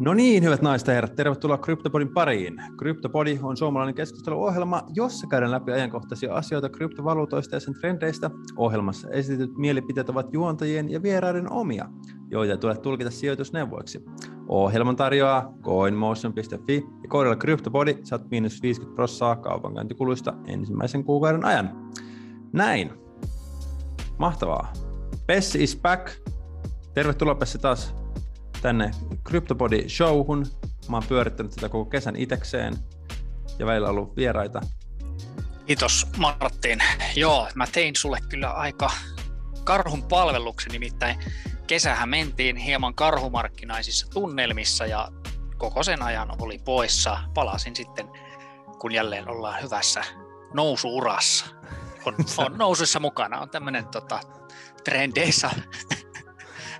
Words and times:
No 0.00 0.14
niin, 0.14 0.44
hyvät 0.44 0.62
naiset 0.62 0.88
ja 0.88 0.94
herrat, 0.94 1.14
tervetuloa 1.14 1.58
Kryptopodin 1.58 2.08
pariin. 2.08 2.62
Kryptopodi 2.78 3.38
on 3.42 3.56
suomalainen 3.56 3.94
keskusteluohjelma, 3.94 4.82
jossa 4.94 5.26
käydään 5.26 5.50
läpi 5.52 5.72
ajankohtaisia 5.72 6.34
asioita 6.34 6.68
kryptovaluutoista 6.68 7.56
ja 7.56 7.60
sen 7.60 7.74
trendeistä. 7.74 8.30
Ohjelmassa 8.56 9.08
esitetyt 9.10 9.56
mielipiteet 9.56 10.08
ovat 10.08 10.32
juontajien 10.32 10.90
ja 10.90 11.02
vieraiden 11.02 11.52
omia, 11.52 11.88
joita 12.30 12.52
ei 12.52 12.58
tule 12.58 12.76
tulkita 12.76 13.10
sijoitusneuvoiksi. 13.10 14.04
Ohjelman 14.48 14.96
tarjoaa 14.96 15.52
coinmotion.fi 15.62 16.86
ja 17.02 17.08
koodilla 17.08 17.36
Kryptopodi 17.36 17.98
saat 18.02 18.30
miinus 18.30 18.62
50 18.62 18.94
prossaa 18.94 19.36
kaupankäyntikuluista 19.36 20.34
ensimmäisen 20.46 21.04
kuukauden 21.04 21.44
ajan. 21.44 21.90
Näin. 22.52 22.92
Mahtavaa. 24.18 24.72
Pessi 25.26 25.62
is 25.62 25.80
back. 25.82 26.10
Tervetuloa 26.94 27.34
Pessi 27.34 27.58
taas 27.58 28.05
tänne 28.66 28.90
CryptoPodi 29.24 29.88
showhun. 29.88 30.46
Mä 30.88 30.96
oon 30.96 31.06
pyörittänyt 31.08 31.52
sitä 31.52 31.68
koko 31.68 31.90
kesän 31.90 32.16
itekseen 32.16 32.76
ja 33.58 33.66
välillä 33.66 33.88
on 33.88 33.90
ollut 33.90 34.16
vieraita. 34.16 34.60
Kiitos 35.66 36.06
Martin. 36.16 36.78
Joo, 37.16 37.48
mä 37.54 37.66
tein 37.66 37.96
sulle 37.96 38.18
kyllä 38.28 38.50
aika 38.50 38.90
karhun 39.64 40.02
palveluksen, 40.02 40.72
nimittäin 40.72 41.18
kesähän 41.66 42.08
mentiin 42.08 42.56
hieman 42.56 42.94
karhumarkkinaisissa 42.94 44.06
tunnelmissa 44.10 44.86
ja 44.86 45.08
koko 45.58 45.82
sen 45.82 46.02
ajan 46.02 46.28
oli 46.38 46.58
poissa. 46.58 47.18
Palasin 47.34 47.76
sitten, 47.76 48.08
kun 48.78 48.92
jälleen 48.92 49.28
ollaan 49.28 49.62
hyvässä 49.62 50.04
nousuurassa. 50.54 51.46
On, 52.04 52.14
on 52.46 52.58
nousuissa 52.58 53.00
mukana, 53.00 53.40
on 53.40 53.50
tämmöinen 53.50 53.86
tota, 53.86 54.20
trendeissä 54.84 55.50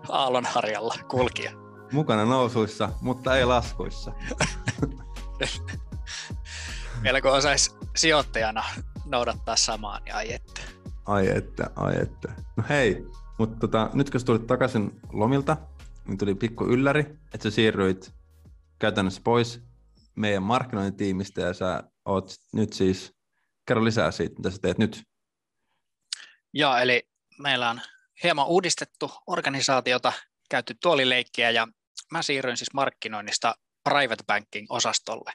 aallonharjalla 0.08 0.94
kulkija. 1.08 1.65
Mukana 1.92 2.24
nousuissa, 2.24 2.88
mutta 3.00 3.36
ei 3.36 3.44
laskuissa. 3.44 4.12
Vielä 7.02 7.20
kun 7.20 7.30
osaisi 7.30 7.70
sijoittajana 7.96 8.64
noudattaa 9.04 9.56
samaa, 9.56 10.00
niin 10.00 10.14
ai 10.14 10.32
että. 10.32 10.60
Ai 11.06 11.28
että, 11.36 11.70
ai 11.76 11.94
että. 12.02 12.32
No 12.56 12.64
hei, 12.68 13.06
mutta 13.38 13.58
tota, 13.58 13.90
nyt 13.94 14.10
kun 14.10 14.24
tulit 14.24 14.46
takaisin 14.46 15.00
lomilta, 15.12 15.56
niin 16.06 16.18
tuli 16.18 16.34
pikku 16.34 16.64
ylläri, 16.64 17.00
että 17.34 17.42
sä 17.42 17.50
siirryit 17.50 18.14
käytännössä 18.78 19.20
pois 19.24 19.60
meidän 20.14 20.42
markkinointitiimistä 20.42 21.40
ja 21.40 21.54
sä 21.54 21.82
oot 22.04 22.34
nyt 22.52 22.72
siis, 22.72 23.14
kerro 23.66 23.84
lisää 23.84 24.10
siitä, 24.10 24.34
mitä 24.36 24.50
sä 24.50 24.58
teet 24.62 24.78
nyt. 24.78 25.02
Joo, 26.52 26.76
eli 26.76 27.08
meillä 27.38 27.70
on 27.70 27.80
hieman 28.22 28.46
uudistettu 28.46 29.10
organisaatiota, 29.26 30.12
käyty 30.48 30.74
tuolileikkiä 30.82 31.50
ja 31.50 31.68
mä 32.12 32.22
siirryin 32.22 32.56
siis 32.56 32.74
markkinoinnista 32.74 33.54
private 33.84 34.24
banking-osastolle. 34.26 35.32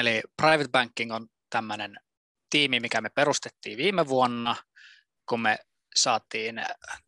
Eli 0.00 0.22
private 0.36 0.68
banking 0.68 1.14
on 1.14 1.28
tämmöinen 1.50 1.96
tiimi, 2.50 2.80
mikä 2.80 3.00
me 3.00 3.10
perustettiin 3.10 3.78
viime 3.78 4.08
vuonna, 4.08 4.56
kun 5.28 5.40
me 5.40 5.58
saatiin 5.96 6.62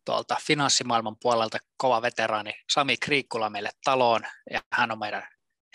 tuolta 0.05 0.37
finanssimaailman 0.47 1.15
puolelta 1.21 1.57
kova 1.77 2.01
veteraani 2.01 2.53
Sami 2.69 2.97
Kriikkula 2.97 3.49
meille 3.49 3.69
taloon, 3.83 4.21
ja 4.51 4.61
hän 4.73 4.91
on 4.91 4.99
meidän 4.99 5.27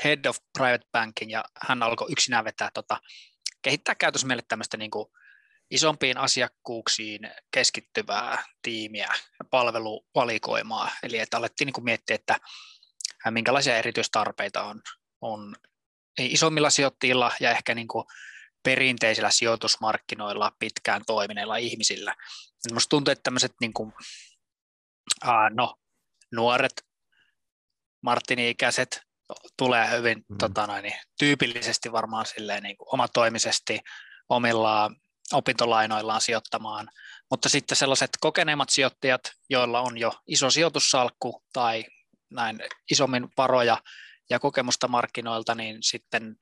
head 0.05 0.25
of 0.25 0.37
private 0.59 0.87
banking, 0.93 1.33
ja 1.33 1.45
hän 1.67 1.83
alkoi 1.83 2.13
yksinään 2.13 2.45
vetää 2.45 2.71
tota, 2.75 3.01
kehittää 3.63 3.95
käytössä 3.95 4.27
meille 4.27 4.43
tämmöistä 4.49 4.77
niin 4.77 4.91
kuin 4.91 5.07
isompiin 5.71 6.19
asiakkuuksiin 6.19 7.21
keskittyvää 7.51 8.45
tiimiä 8.63 9.09
ja 9.39 9.45
palveluvalikoimaa. 9.51 10.91
Eli 11.03 11.19
että 11.19 11.37
alettiin 11.37 11.67
niin 11.67 11.85
miettiä, 11.85 12.15
että 12.15 12.41
minkälaisia 13.31 13.77
erityistarpeita 13.77 14.63
on, 14.63 14.83
on 15.21 15.57
isommilla 16.19 16.71
sijoittajilla 16.71 17.33
ja 17.41 17.51
ehkä 17.51 17.75
niin 17.75 17.89
kuin 17.89 18.05
perinteisillä 18.63 19.31
sijoitusmarkkinoilla 19.31 20.53
pitkään 20.59 21.03
toimineilla 21.07 21.57
ihmisillä. 21.57 22.15
Minusta 22.71 22.89
tuntuu, 22.89 23.13
että 23.13 23.23
tämmöiset 23.23 23.53
niin 23.61 23.73
kuin, 23.73 23.93
uh, 25.25 25.55
no, 25.55 25.77
nuoret 26.33 26.85
Martini-ikäiset 28.03 29.01
tulee 29.57 29.91
hyvin 29.91 30.25
mm. 30.29 30.39
tota 30.39 30.67
noin, 30.67 30.93
tyypillisesti 31.19 31.93
varmaan 31.93 32.27
silleen, 32.27 32.63
niin 32.63 32.77
kuin 32.77 32.89
omatoimisesti 32.93 33.81
omilla 34.29 34.91
opintolainoillaan 35.33 36.21
sijoittamaan, 36.21 36.89
mutta 37.31 37.49
sitten 37.49 37.77
sellaiset 37.77 38.11
kokeneemmat 38.21 38.69
sijoittajat, 38.71 39.33
joilla 39.51 39.81
on 39.81 39.99
jo 39.99 40.13
iso 40.27 40.51
sijoitussalkku 40.51 41.43
tai 41.53 41.85
näin 42.31 42.61
isommin 42.91 43.29
varoja 43.37 43.79
ja 44.31 44.39
kokemusta 44.39 44.89
markkinoilta, 44.89 45.55
niin 45.55 45.77
sitten, 45.81 46.37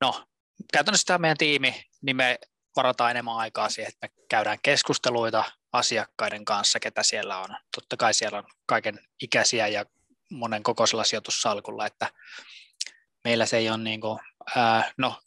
no 0.00 0.24
käytännössä 0.72 1.06
tämä 1.06 1.18
meidän 1.18 1.36
tiimi, 1.36 1.84
niin 2.02 2.16
me 2.16 2.38
varataan 2.76 3.10
enemmän 3.10 3.36
aikaa 3.36 3.68
siihen, 3.68 3.92
että 3.92 4.06
me 4.06 4.24
käydään 4.28 4.58
keskusteluita 4.62 5.44
asiakkaiden 5.72 6.44
kanssa, 6.44 6.80
ketä 6.80 7.02
siellä 7.02 7.38
on. 7.38 7.48
Totta 7.76 7.96
kai 7.96 8.14
siellä 8.14 8.38
on 8.38 8.44
kaiken 8.66 9.00
ikäisiä 9.22 9.68
ja 9.68 9.84
monen 10.30 10.62
kokoisella 10.62 11.04
sijoitussalkulla, 11.04 11.86
että 11.86 12.12
meillä 13.24 13.46
se 13.46 13.56
ei 13.56 13.70
ole 13.70 13.78
niin 13.78 14.00
kuin, 14.00 14.18
ää, 14.56 14.92
no, 14.96 15.20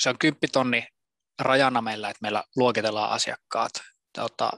se 0.00 0.08
on 0.08 0.18
kymppitonni 0.18 0.88
rajana 1.38 1.82
meillä, 1.82 2.10
että 2.10 2.22
meillä 2.22 2.44
luokitellaan 2.56 3.10
asiakkaat 3.10 3.72
tota, 4.14 4.50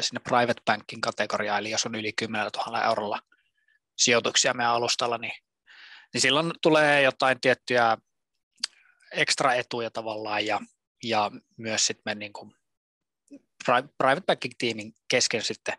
sinne 0.00 0.20
private 0.28 0.62
banking 0.64 1.02
kategoriaan, 1.02 1.60
eli 1.60 1.70
jos 1.70 1.86
on 1.86 1.94
yli 1.94 2.12
10 2.12 2.50
000 2.66 2.84
eurolla 2.84 3.20
sijoituksia 3.98 4.54
meidän 4.54 4.72
alustalla, 4.72 5.18
niin, 5.18 5.32
niin 6.14 6.20
silloin 6.20 6.52
tulee 6.62 7.02
jotain 7.02 7.40
tiettyjä 7.40 7.98
ekstra 9.12 9.54
etuja 9.54 9.90
tavallaan 9.90 10.46
ja, 10.46 10.60
ja 11.04 11.30
myös 11.56 11.86
sitten 11.86 12.02
me 12.04 12.14
niin 12.14 12.32
kuin 12.32 12.54
private 13.98 14.26
banking 14.26 14.54
tiimin 14.58 14.92
kesken 15.08 15.42
sitten 15.42 15.74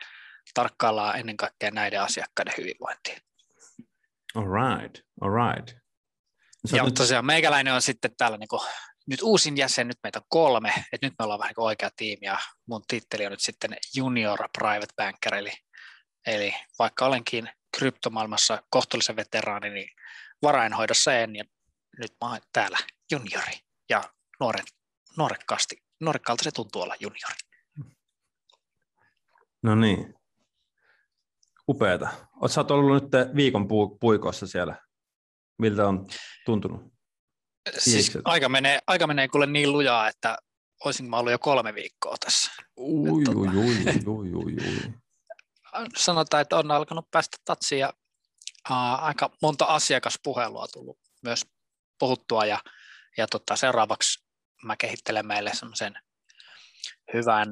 tarkkaillaan 0.54 1.20
ennen 1.20 1.38
kaikkea 1.38 1.72
näiden 1.72 2.02
asiakkaiden 2.02 2.54
hyvinvointia. 2.58 3.20
All 4.36 4.46
right, 4.46 5.06
all 5.22 5.32
right. 5.32 5.78
ja 6.72 6.84
nyt... 6.84 6.94
tosiaan 6.94 7.26
meikäläinen 7.26 7.74
on 7.74 7.82
sitten 7.82 8.16
täällä 8.18 8.38
niin 8.38 8.48
kuin, 8.48 8.62
nyt 9.12 9.22
uusin 9.22 9.58
jäsen, 9.58 9.88
nyt 9.88 10.00
meitä 10.04 10.20
on 10.20 10.26
kolme, 10.30 10.74
että 10.92 11.08
nyt 11.08 11.14
me 11.20 11.24
ollaan 11.26 11.40
vähän 11.40 11.54
niin 11.58 11.66
oikea 11.66 11.90
tiimi 11.96 12.26
ja 12.26 12.38
mun 12.66 12.82
titteli 12.88 13.26
on 13.26 13.32
nyt 13.32 13.40
sitten 13.40 13.78
junior 13.96 14.40
private 14.58 14.94
banker, 14.96 15.36
eli, 15.36 15.52
eli 16.28 16.54
vaikka 16.80 17.06
olenkin 17.06 17.50
kryptomaailmassa 17.78 18.64
kohtuullisen 18.70 19.16
veteraani, 19.16 19.70
niin 19.70 19.90
varainhoidossa 20.42 21.14
en, 21.14 21.36
ja 21.36 21.44
nyt 21.98 22.12
mä 22.22 22.30
oon 22.30 22.40
täällä 22.54 22.78
juniori, 23.12 23.54
ja 23.90 24.04
nuoret, 24.40 24.66
nuorekkaasti, 25.18 25.84
nuorekkaalta 26.00 26.44
se 26.44 26.52
tuntuu 26.52 26.82
olla 26.82 26.96
juniori. 27.00 27.36
No 29.64 29.76
niin. 29.76 30.14
Upeeta. 31.70 32.10
Oletko 32.42 32.74
ollut 32.74 33.04
nyt 33.04 33.36
viikon 33.36 33.68
puikossa 34.00 34.48
siellä? 34.48 34.76
Miltä 35.58 35.88
on 35.88 36.08
tuntunut? 36.46 37.01
Siis 37.78 38.18
aika 38.26 38.50
menee, 38.50 38.80
aika 38.88 39.08
menee 39.08 39.28
kuule 39.28 39.46
niin 39.46 39.72
lujaa, 39.72 40.08
että 40.08 40.38
olisin 40.86 41.10
mä 41.10 41.18
ollut 41.18 41.32
jo 41.32 41.40
kolme 41.40 41.76
viikkoa 41.76 42.16
tässä. 42.26 42.52
Ui, 42.78 43.10
ui, 43.10 43.24
ui, 43.36 43.48
ui, 44.08 44.34
ui, 44.34 44.34
ui 44.34 44.56
sanotaan, 45.98 46.42
että 46.42 46.58
on 46.58 46.72
alkanut 46.72 47.12
päästä 47.12 47.38
tatsiin 47.46 47.80
ja 47.80 47.94
uh, 48.70 49.04
aika 49.04 49.30
monta 49.42 49.66
asiakaspuhelua 49.66 50.68
tullut 50.68 51.00
myös 51.24 51.46
puhuttua 52.00 52.46
ja, 52.46 52.60
ja 53.18 53.28
tota, 53.28 53.56
seuraavaksi 53.56 54.24
mä 54.64 54.76
kehittelen 54.76 55.28
meille 55.28 55.52
semmoisen 55.54 55.94
hyvän 57.14 57.50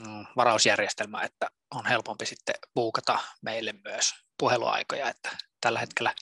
mm, 0.00 0.26
varausjärjestelmän, 0.36 1.24
että 1.24 1.50
on 1.70 1.86
helpompi 1.86 2.26
sitten 2.26 2.54
buukata 2.74 3.18
meille 3.42 3.74
myös 3.84 4.14
puheluaikoja, 4.38 5.08
että 5.08 5.36
tällä 5.60 5.80
hetkellä 5.80 6.14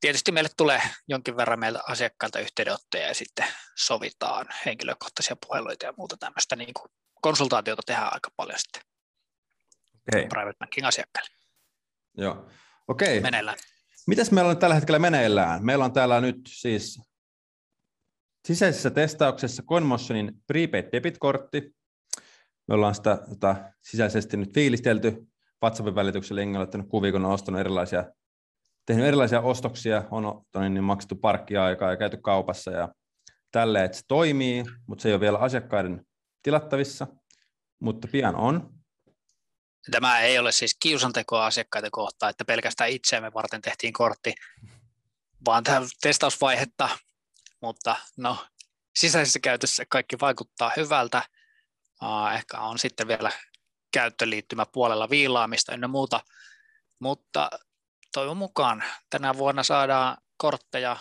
tietysti 0.00 0.32
meille 0.32 0.50
tulee 0.56 0.82
jonkin 1.08 1.36
verran 1.36 1.60
meiltä 1.60 1.80
asiakkailta 1.88 2.40
yhteydenottoja 2.40 3.06
ja 3.06 3.14
sitten 3.14 3.46
sovitaan 3.78 4.46
henkilökohtaisia 4.66 5.36
puheluita 5.46 5.86
ja 5.86 5.94
muuta 5.96 6.16
tämmöistä 6.16 6.56
niin 6.56 6.74
kuin 6.74 6.90
konsultaatiota 7.22 7.82
tehdään 7.86 8.12
aika 8.12 8.30
paljon 8.36 8.58
sitten 8.58 8.82
okay. 10.08 10.28
private 10.28 10.58
banking 10.58 10.86
asiakkaille. 10.86 11.30
Joo, 12.16 12.50
okei. 12.88 13.18
Okay. 13.18 13.20
Meneillään. 13.20 13.58
Mitäs 14.06 14.30
meillä 14.30 14.50
on 14.50 14.58
tällä 14.58 14.74
hetkellä 14.74 14.98
meneillään? 14.98 15.64
Meillä 15.64 15.84
on 15.84 15.92
täällä 15.92 16.20
nyt 16.20 16.36
siis 16.48 17.00
sisäisessä 18.46 18.90
testauksessa 18.90 19.62
CoinMotionin 19.62 20.32
prepaid 20.46 20.84
debit-kortti. 20.92 21.76
Me 22.68 22.74
ollaan 22.74 22.94
sitä 22.94 23.18
tota, 23.28 23.56
sisäisesti 23.82 24.36
nyt 24.36 24.54
fiilistelty 24.54 25.26
WhatsAppin 25.62 25.94
välityksellä. 25.94 26.60
Ottanut 26.60 26.88
kuvia, 26.88 27.12
kun 27.12 27.24
on 27.24 27.32
ostanut 27.32 27.60
erilaisia, 27.60 28.04
tehnyt 28.86 29.06
erilaisia 29.06 29.40
ostoksia, 29.40 30.04
on 30.10 30.44
niin 30.70 30.84
maksettu 30.84 31.16
parkkiaikaa 31.16 31.90
ja 31.90 31.96
käyty 31.96 32.16
kaupassa 32.16 32.70
ja 32.70 32.88
tälle, 33.52 33.84
että 33.84 33.96
se 33.96 34.02
toimii, 34.08 34.64
mutta 34.86 35.02
se 35.02 35.08
ei 35.08 35.14
ole 35.14 35.20
vielä 35.20 35.38
asiakkaiden 35.38 36.06
tilattavissa, 36.42 37.06
mutta 37.80 38.08
pian 38.08 38.36
on. 38.36 38.70
Tämä 39.90 40.20
ei 40.20 40.38
ole 40.38 40.52
siis 40.52 40.76
kiusantekoa 40.82 41.46
asiakkaita 41.46 41.88
kohtaan, 41.90 42.30
että 42.30 42.44
pelkästään 42.44 42.90
itseämme 42.90 43.32
varten 43.34 43.62
tehtiin 43.62 43.92
kortti, 43.92 44.34
vaan 45.44 45.64
tämä 45.64 45.80
testausvaihetta, 46.00 46.88
mutta 47.62 47.96
no, 48.16 48.46
sisäisessä 48.96 49.38
käytössä 49.38 49.84
kaikki 49.88 50.16
vaikuttaa 50.20 50.72
hyvältä. 50.76 51.22
ehkä 52.34 52.60
on 52.60 52.78
sitten 52.78 53.08
vielä 53.08 53.32
käyttöliittymä 53.92 54.66
puolella 54.72 55.10
viilaamista 55.10 55.74
ynnä 55.74 55.88
muuta, 55.88 56.20
mutta 56.98 57.50
toivon 58.16 58.36
mukaan. 58.36 58.84
Tänä 59.10 59.36
vuonna 59.36 59.62
saadaan 59.62 60.16
kortteja 60.36 60.96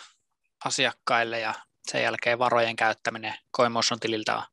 asiakkaille 0.66 1.40
ja 1.40 1.54
sen 1.92 2.04
jälkeen 2.04 2.40
varojen 2.40 2.76
käyttäminen 2.76 3.36
Coinmotion 3.58 4.00
tililtä 4.00 4.36
on 4.36 4.44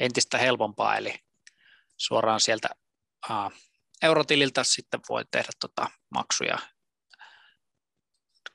entistä 0.00 0.38
helpompaa, 0.38 0.96
eli 0.96 1.24
suoraan 1.96 2.40
sieltä 2.40 2.68
uh, 3.30 3.52
eurotililtä 4.02 4.64
sitten 4.64 5.00
voi 5.08 5.24
tehdä 5.30 5.48
tota 5.60 5.90
maksuja 6.10 6.58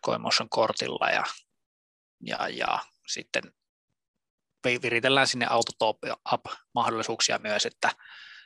Coinmotion 0.05 0.49
kortilla 0.49 1.09
ja, 1.09 1.23
ja, 2.21 2.49
ja 2.49 2.79
sitten 3.07 3.43
viritellään 4.81 5.27
sinne 5.27 5.45
autotop 5.49 5.97
up-mahdollisuuksia 6.33 7.39
myös, 7.39 7.65
että 7.65 7.91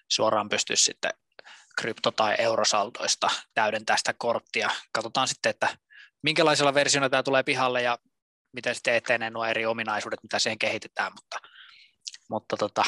suoraan 0.08 0.50
pystyisi 0.50 0.84
sitten 0.84 1.12
krypto- 1.82 2.12
tai 2.16 2.36
eurosaldoista 2.38 3.28
täydentää 3.54 3.98
sitä 3.98 4.14
korttia. 4.18 4.70
Katsotaan 4.92 5.28
sitten, 5.28 5.50
että 5.50 5.78
minkälaisella 6.24 6.74
versiolla 6.74 7.10
tämä 7.10 7.24
tulee 7.24 7.44
pihalle 7.44 7.82
ja 7.82 7.98
miten 8.54 8.76
sitten 8.76 8.96
etenee 8.96 9.30
nuo 9.30 9.46
eri 9.46 9.66
ominaisuudet, 9.66 10.24
mitä 10.24 10.40
siihen 10.40 10.60
kehitetään, 10.60 11.12
mutta, 11.16 11.40
mutta 12.30 12.58
tota, 12.58 12.84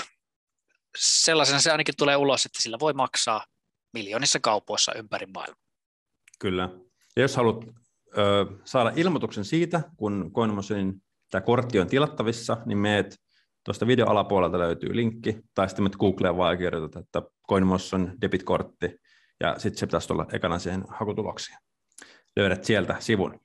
sellaisena 0.97 1.59
se 1.59 1.71
ainakin 1.71 1.97
tulee 1.97 2.15
ulos, 2.15 2.45
että 2.45 2.61
sillä 2.61 2.79
voi 2.79 2.93
maksaa 2.93 3.45
miljoonissa 3.93 4.39
kaupoissa 4.39 4.93
ympäri 4.93 5.25
maailmaa. 5.25 5.61
Kyllä. 6.39 6.69
Ja 7.15 7.21
jos 7.21 7.35
haluat 7.35 7.65
ö, 8.17 8.45
saada 8.65 8.91
ilmoituksen 8.95 9.45
siitä, 9.45 9.81
kun 9.97 10.31
CoinMotionin 10.35 11.03
tämä 11.31 11.41
kortti 11.41 11.79
on 11.79 11.87
tilattavissa, 11.87 12.57
niin 12.65 12.77
meet 12.77 13.21
tuosta 13.65 13.87
video 13.87 14.07
alapuolelta 14.07 14.59
löytyy 14.59 14.95
linkki, 14.95 15.39
tai 15.55 15.69
sitten 15.69 15.83
menet 15.83 15.97
Googleen 15.97 16.37
vaan 16.37 16.57
kirjoitat, 16.57 17.03
että 17.03 17.21
CoinMotion 17.49 18.13
debitkortti, 18.21 18.99
ja 19.39 19.59
sitten 19.59 19.79
se 19.79 19.85
pitäisi 19.85 20.07
tulla 20.07 20.25
ekana 20.33 20.59
siihen 20.59 20.83
hakutuloksiin. 20.87 21.57
Löydät 22.35 22.63
sieltä 22.63 22.95
sivun. 22.99 23.39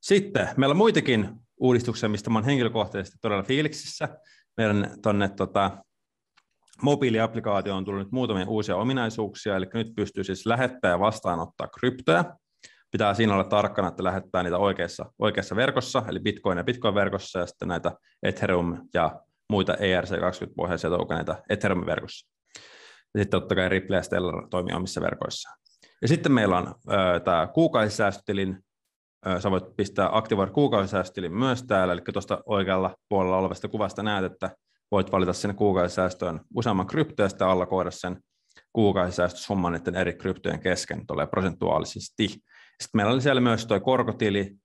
Sitten 0.00 0.48
meillä 0.56 0.72
on 0.72 0.76
muitakin 0.76 1.30
uudistuksia, 1.60 2.08
mistä 2.08 2.30
olen 2.30 2.44
henkilökohtaisesti 2.44 3.18
todella 3.20 3.42
fiiliksissä. 3.42 4.08
Meidän 4.56 4.90
tuonne 5.02 5.28
tota, 5.28 5.70
mobiiliaplikaatio 6.82 7.76
on 7.76 7.84
tullut 7.84 8.02
nyt 8.02 8.12
muutamia 8.12 8.48
uusia 8.48 8.76
ominaisuuksia, 8.76 9.56
eli 9.56 9.66
nyt 9.74 9.94
pystyy 9.96 10.24
siis 10.24 10.46
lähettää 10.46 10.90
ja 10.90 11.00
vastaanottaa 11.00 11.68
kryptoja. 11.68 12.24
Pitää 12.90 13.14
siinä 13.14 13.34
olla 13.34 13.44
tarkkana, 13.44 13.88
että 13.88 14.04
lähettää 14.04 14.42
niitä 14.42 14.58
oikeassa, 14.58 15.12
oikeassa 15.18 15.56
verkossa, 15.56 16.02
eli 16.08 16.20
Bitcoin 16.20 16.58
ja 16.58 16.64
Bitcoin-verkossa, 16.64 17.38
ja 17.38 17.46
sitten 17.46 17.68
näitä 17.68 17.92
Ethereum 18.22 18.88
ja 18.94 19.20
muita 19.50 19.72
ERC20-pohjaisia 19.72 20.90
tokeneita 20.90 21.36
Ethereum-verkossa. 21.48 22.28
Ja 23.14 23.20
sitten 23.20 23.40
totta 23.40 23.54
kai 23.54 23.68
Ripple 23.68 23.96
ja 23.96 24.02
Stellar 24.02 24.48
toimii 24.50 24.74
omissa 24.74 25.00
verkoissaan. 25.00 25.58
Ja 26.02 26.08
sitten 26.08 26.32
meillä 26.32 26.58
on 26.58 26.66
äh, 26.66 27.22
tämä 27.24 27.46
kuukausisäästötilin 27.54 28.64
sä 29.38 29.50
voit 29.50 29.76
pistää 29.76 30.08
aktivoida 30.12 30.52
kuukausisäästötilin 30.52 31.34
myös 31.34 31.62
täällä, 31.62 31.92
eli 31.92 32.00
tuosta 32.12 32.42
oikealla 32.46 32.96
puolella 33.08 33.38
olevasta 33.38 33.68
kuvasta 33.68 34.02
näet, 34.02 34.24
että 34.24 34.50
voit 34.90 35.12
valita 35.12 35.32
sinne 35.32 35.54
kuukausisäästöön 35.54 36.40
useamman 36.54 36.86
kryptoja 36.86 37.24
ja 37.24 37.28
sitten 37.28 37.46
allakoida 37.46 37.90
sen 37.90 38.20
kuukausisäästösumman 38.72 39.72
niiden 39.72 39.96
eri 39.96 40.12
kryptojen 40.12 40.60
kesken 40.60 41.06
tulee 41.06 41.26
prosentuaalisesti. 41.26 42.28
Sitten 42.28 42.42
meillä 42.92 43.12
oli 43.12 43.20
siellä 43.20 43.40
myös 43.40 43.66
tuo 43.66 43.80
korkotili, 43.80 44.56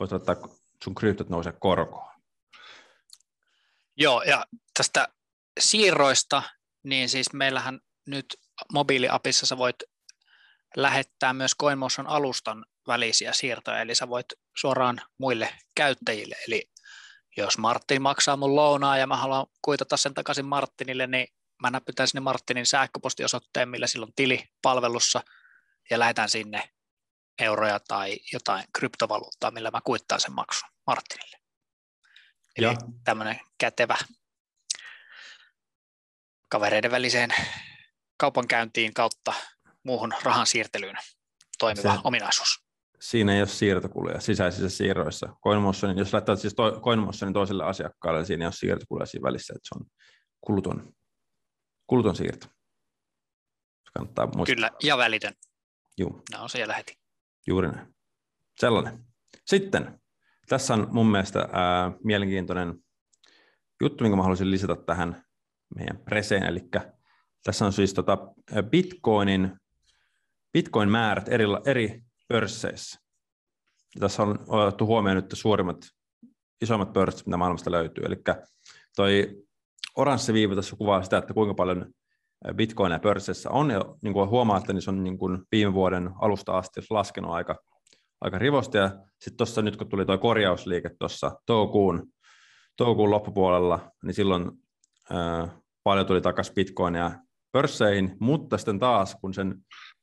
voit 0.00 0.12
ottaa 0.12 0.36
sun 0.84 0.94
kryptot 0.94 1.28
nousee 1.28 1.52
korkoon. 1.60 2.09
Joo, 4.00 4.22
ja 4.22 4.46
tästä 4.74 5.08
siirroista, 5.60 6.42
niin 6.82 7.08
siis 7.08 7.32
meillähän 7.32 7.80
nyt 8.06 8.26
mobiiliapissa 8.72 9.46
sä 9.46 9.58
voit 9.58 9.76
lähettää 10.76 11.32
myös 11.32 11.52
CoinMotion 11.62 12.06
alustan 12.06 12.64
välisiä 12.86 13.32
siirtoja, 13.32 13.80
eli 13.80 13.94
sä 13.94 14.08
voit 14.08 14.26
suoraan 14.56 15.00
muille 15.18 15.54
käyttäjille. 15.74 16.36
Eli 16.48 16.70
jos 17.36 17.58
Martin 17.58 18.02
maksaa 18.02 18.36
mun 18.36 18.56
lounaa 18.56 18.98
ja 18.98 19.06
mä 19.06 19.16
haluan 19.16 19.46
kuitata 19.62 19.96
sen 19.96 20.14
takaisin 20.14 20.46
Martinille, 20.46 21.06
niin 21.06 21.28
mä 21.62 21.70
näpytän 21.70 22.08
sinne 22.08 22.20
Martinin 22.20 22.66
sähköpostiosoitteen, 22.66 23.68
millä 23.68 23.86
silloin 23.86 24.12
tili 24.16 24.44
palvelussa, 24.62 25.22
ja 25.90 25.98
lähetän 25.98 26.28
sinne 26.28 26.70
euroja 27.38 27.80
tai 27.88 28.16
jotain 28.32 28.64
kryptovaluuttaa, 28.78 29.50
millä 29.50 29.70
mä 29.70 29.80
kuittaan 29.84 30.20
sen 30.20 30.32
maksun 30.32 30.70
Martinille. 30.86 31.39
Eli 32.56 32.66
ja. 32.66 32.74
tämmöinen 33.04 33.40
kätevä 33.58 33.96
kavereiden 36.48 36.90
väliseen 36.90 37.30
kaupankäyntiin 38.16 38.94
kautta 38.94 39.32
muuhun 39.82 40.14
rahan 40.22 40.46
siirtelyyn 40.46 40.96
toimiva 41.58 41.94
se, 41.94 42.00
ominaisuus 42.04 42.70
siinä 43.00 43.34
ei 43.34 43.40
ole 43.40 43.48
siirtokuluja 43.48 44.20
sisäisissä 44.20 44.68
siirroissa. 44.68 45.36
CoinMotionin, 45.42 45.98
jos 45.98 46.12
laittaa 46.12 46.36
siis 46.36 46.54
to, 46.54 46.80
CoinMotionin 46.80 47.34
toiselle 47.34 47.64
asiakkaalle, 47.64 48.18
niin 48.18 48.26
siinä 48.26 48.44
ei 48.44 48.46
ole 48.46 48.52
siirtokuluja 48.52 49.06
siinä 49.06 49.22
välissä, 49.22 49.54
että 49.56 49.68
se 49.68 49.78
on 49.80 49.86
kuluton, 50.40 50.92
kuluton 51.86 52.16
siirto. 52.16 52.46
Kannattaa 53.94 54.26
muistaa. 54.26 54.54
Kyllä, 54.54 54.70
ja 54.82 54.98
välitön. 54.98 55.34
Joo. 55.98 56.22
Ne 56.30 56.38
on 56.38 56.50
siellä 56.50 56.74
heti. 56.74 56.98
Juuri 57.46 57.68
näin. 57.68 57.94
Sellainen. 58.60 59.04
Sitten, 59.46 60.00
tässä 60.50 60.74
on 60.74 60.88
mun 60.90 61.06
mielestä 61.06 61.48
ää, 61.52 61.92
mielenkiintoinen 62.04 62.74
juttu, 63.82 64.04
minkä 64.04 64.16
mä 64.16 64.22
haluaisin 64.22 64.50
lisätä 64.50 64.76
tähän 64.86 65.22
meidän 65.76 65.98
preseen, 66.04 66.42
eli 66.42 66.68
tässä 67.44 67.66
on 67.66 67.72
siis 67.72 67.94
tota 67.94 68.18
Bitcoinin, 68.70 69.56
Bitcoin-määrät 70.52 71.28
eri, 71.28 71.44
eri 71.66 72.02
pörsseissä. 72.28 73.00
Ja 73.94 74.00
tässä 74.00 74.22
on 74.22 74.38
otettu 74.48 74.86
huomioon 74.86 75.16
nyt 75.16 75.30
suurimmat, 75.32 75.76
isommat 76.62 76.92
pörssit, 76.92 77.26
mitä 77.26 77.36
maailmasta 77.36 77.70
löytyy. 77.70 78.04
Eli 78.04 78.16
toi 78.96 79.42
oranssi 79.96 80.32
viiva 80.32 80.54
tässä 80.54 80.76
kuvaa 80.76 81.02
sitä, 81.02 81.18
että 81.18 81.34
kuinka 81.34 81.54
paljon 81.54 81.92
bitcoinia 82.54 82.98
pörsseissä 82.98 83.50
on, 83.50 83.70
ja 83.70 83.84
niin 84.02 84.12
kuin 84.12 84.30
huomaatte, 84.30 84.72
niin 84.72 84.82
se 84.82 84.90
on 84.90 85.04
niin 85.04 85.18
kuin 85.18 85.42
viime 85.52 85.74
vuoden 85.74 86.10
alusta 86.20 86.58
asti 86.58 86.80
laskenut 86.90 87.30
aika, 87.30 87.56
aika 88.20 88.38
rivosti, 88.38 88.78
ja 88.78 88.88
sitten 89.18 89.36
tuossa 89.36 89.62
nyt 89.62 89.76
kun 89.76 89.88
tuli 89.88 90.06
tuo 90.06 90.18
korjausliike 90.18 90.90
tuossa 90.98 91.40
toukokuun, 91.46 92.06
toukokuun 92.76 93.10
loppupuolella, 93.10 93.90
niin 94.02 94.14
silloin 94.14 94.50
ää, 95.10 95.48
paljon 95.84 96.06
tuli 96.06 96.20
takaisin 96.20 96.54
bitcoinia 96.54 97.10
pörsseihin, 97.52 98.16
mutta 98.20 98.58
sitten 98.58 98.78
taas, 98.78 99.16
kun 99.20 99.34
sen 99.34 99.54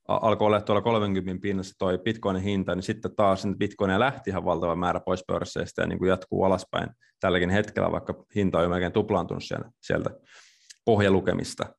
alkoi 0.07 0.45
olla 0.45 0.61
tuolla 0.61 0.81
30 0.81 1.41
pinnassa 1.41 1.75
toi 1.77 1.97
bitcoinin 1.97 2.43
hinta, 2.43 2.75
niin 2.75 2.83
sitten 2.83 3.15
taas 3.15 3.43
bitcoinia 3.57 3.99
lähti 3.99 4.29
ihan 4.29 4.45
valtava 4.45 4.75
määrä 4.75 4.99
pois 4.99 5.23
pörsseistä 5.27 5.81
ja 5.81 5.87
niin 5.87 5.99
kuin 5.99 6.09
jatkuu 6.09 6.43
alaspäin 6.43 6.89
tälläkin 7.19 7.49
hetkellä, 7.49 7.91
vaikka 7.91 8.23
hinta 8.35 8.57
on 8.57 8.63
jo 8.63 8.69
melkein 8.69 8.91
tuplaantunut 8.91 9.43
sieltä, 9.43 9.69
sieltä 9.81 10.09
pohjalukemista. 10.85 11.75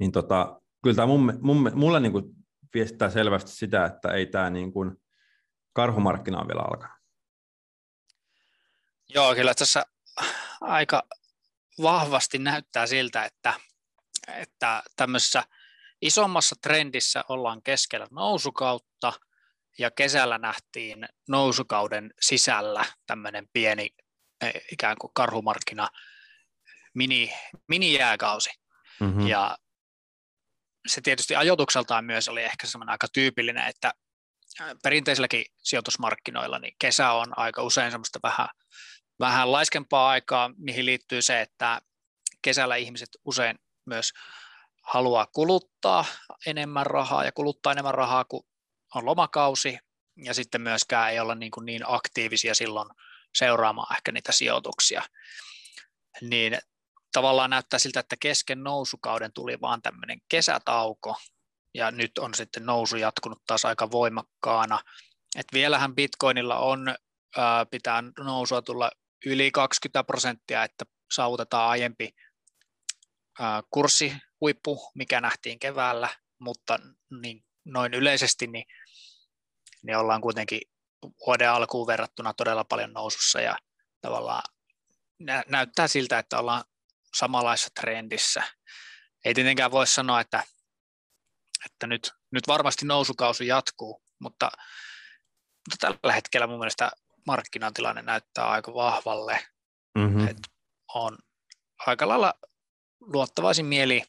Niin 0.00 0.12
tota, 0.12 0.60
kyllä 0.82 0.96
tämä 0.96 1.06
mun, 1.06 1.38
mun, 1.40 1.70
mulle 1.74 2.00
niin 2.00 2.12
kuin 2.12 2.24
viestittää 2.74 3.10
selvästi 3.10 3.50
sitä, 3.50 3.84
että 3.84 4.08
ei 4.08 4.26
tämä 4.26 4.50
niin 4.50 4.72
kuin 4.72 4.96
karhumarkkina 5.72 6.40
on 6.40 6.48
vielä 6.48 6.62
alkanut. 6.62 6.96
Joo, 9.14 9.34
kyllä 9.34 9.54
tässä 9.54 9.86
aika 10.60 11.02
vahvasti 11.82 12.38
näyttää 12.38 12.86
siltä, 12.86 13.24
että, 13.24 13.54
että 14.28 14.82
tämmöisessä– 14.96 15.42
isommassa 16.02 16.56
trendissä 16.62 17.24
ollaan 17.28 17.62
keskellä 17.62 18.06
nousukautta 18.10 19.12
ja 19.78 19.90
kesällä 19.90 20.38
nähtiin 20.38 21.08
nousukauden 21.28 22.14
sisällä 22.20 22.84
tämmöinen 23.06 23.48
pieni 23.52 23.90
eh, 24.40 24.62
ikään 24.72 24.96
kuin 25.00 25.10
karhumarkkina 25.14 25.88
mini, 26.94 27.32
mini-jääkausi. 27.68 28.50
Mm-hmm. 29.00 29.26
Ja 29.26 29.58
se 30.88 31.00
tietysti 31.00 31.36
ajoitukseltaan 31.36 32.04
myös 32.04 32.28
oli 32.28 32.42
ehkä 32.42 32.66
semmoinen 32.66 32.92
aika 32.92 33.08
tyypillinen, 33.12 33.66
että 33.66 33.94
perinteisilläkin 34.82 35.44
sijoitusmarkkinoilla 35.62 36.58
niin 36.58 36.76
kesä 36.78 37.12
on 37.12 37.38
aika 37.38 37.62
usein 37.62 37.90
semmoista 37.90 38.18
vähän, 38.22 38.48
vähän 39.20 39.52
laiskempaa 39.52 40.08
aikaa, 40.08 40.50
mihin 40.56 40.86
liittyy 40.86 41.22
se, 41.22 41.40
että 41.40 41.80
kesällä 42.42 42.76
ihmiset 42.76 43.08
usein 43.24 43.58
myös 43.86 44.12
haluaa 44.82 45.26
kuluttaa 45.26 46.04
enemmän 46.46 46.86
rahaa 46.86 47.24
ja 47.24 47.32
kuluttaa 47.32 47.72
enemmän 47.72 47.94
rahaa, 47.94 48.24
kun 48.24 48.46
on 48.94 49.06
lomakausi, 49.06 49.78
ja 50.24 50.34
sitten 50.34 50.60
myöskään 50.60 51.12
ei 51.12 51.20
olla 51.20 51.34
niin, 51.34 51.50
kuin 51.50 51.66
niin 51.66 51.82
aktiivisia 51.86 52.54
silloin 52.54 52.88
seuraamaan 53.34 53.96
ehkä 53.96 54.12
niitä 54.12 54.32
sijoituksia. 54.32 55.02
Niin 56.20 56.58
tavallaan 57.18 57.50
näyttää 57.50 57.78
siltä, 57.78 58.00
että 58.00 58.16
kesken 58.20 58.64
nousukauden 58.64 59.32
tuli 59.32 59.60
vaan 59.60 59.82
tämmöinen 59.82 60.20
kesätauko, 60.28 61.16
ja 61.74 61.90
nyt 61.90 62.18
on 62.18 62.34
sitten 62.34 62.66
nousu 62.66 62.96
jatkunut 62.96 63.42
taas 63.46 63.64
aika 63.64 63.90
voimakkaana. 63.90 64.80
Et 65.36 65.46
vielähän 65.52 65.94
Bitcoinilla 65.94 66.58
on, 66.58 66.94
ää, 67.36 67.66
pitää 67.66 68.02
nousua 68.18 68.62
tulla 68.62 68.90
yli 69.26 69.50
20 69.50 70.04
prosenttia, 70.04 70.64
että 70.64 70.84
saavutetaan 71.12 71.70
aiempi 71.70 72.14
ää, 73.40 73.62
kurssihuippu, 73.70 74.90
mikä 74.94 75.20
nähtiin 75.20 75.58
keväällä, 75.58 76.08
mutta 76.38 76.78
niin, 77.20 77.44
noin 77.64 77.94
yleisesti 77.94 78.46
niin, 78.46 78.66
niin 79.82 79.96
ollaan 79.96 80.20
kuitenkin 80.20 80.60
vuoden 81.26 81.50
alkuun 81.50 81.86
verrattuna 81.86 82.34
todella 82.34 82.64
paljon 82.64 82.92
nousussa 82.92 83.40
ja 83.40 83.56
tavallaan 84.00 84.42
nä- 85.18 85.44
näyttää 85.48 85.88
siltä, 85.88 86.18
että 86.18 86.38
ollaan 86.38 86.64
samanlaisessa 87.14 87.70
trendissä. 87.80 88.42
Ei 89.24 89.34
tietenkään 89.34 89.70
voi 89.70 89.86
sanoa, 89.86 90.20
että, 90.20 90.44
että 91.66 91.86
nyt, 91.86 92.12
nyt 92.30 92.48
varmasti 92.48 92.86
nousukausi 92.86 93.46
jatkuu, 93.46 94.02
mutta, 94.18 94.50
mutta 95.70 95.98
tällä 96.00 96.12
hetkellä 96.12 96.46
mun 96.46 96.58
mielestä 96.58 96.90
markkinatilanne 97.26 98.02
näyttää 98.02 98.48
aika 98.48 98.74
vahvalle. 98.74 99.40
Mm-hmm. 99.98 100.28
Et 100.28 100.38
on 100.94 101.18
aika 101.86 102.08
lailla 102.08 102.34
luottavaisin 103.00 103.66
mieli 103.66 104.02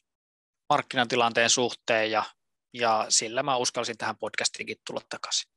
markkinatilanteen 0.68 1.50
suhteen 1.50 2.10
ja, 2.10 2.24
ja 2.74 3.06
sillä 3.08 3.42
mä 3.42 3.56
uskalsin 3.56 3.98
tähän 3.98 4.16
podcastiinkin 4.16 4.76
tulla 4.86 5.00
takaisin. 5.08 5.50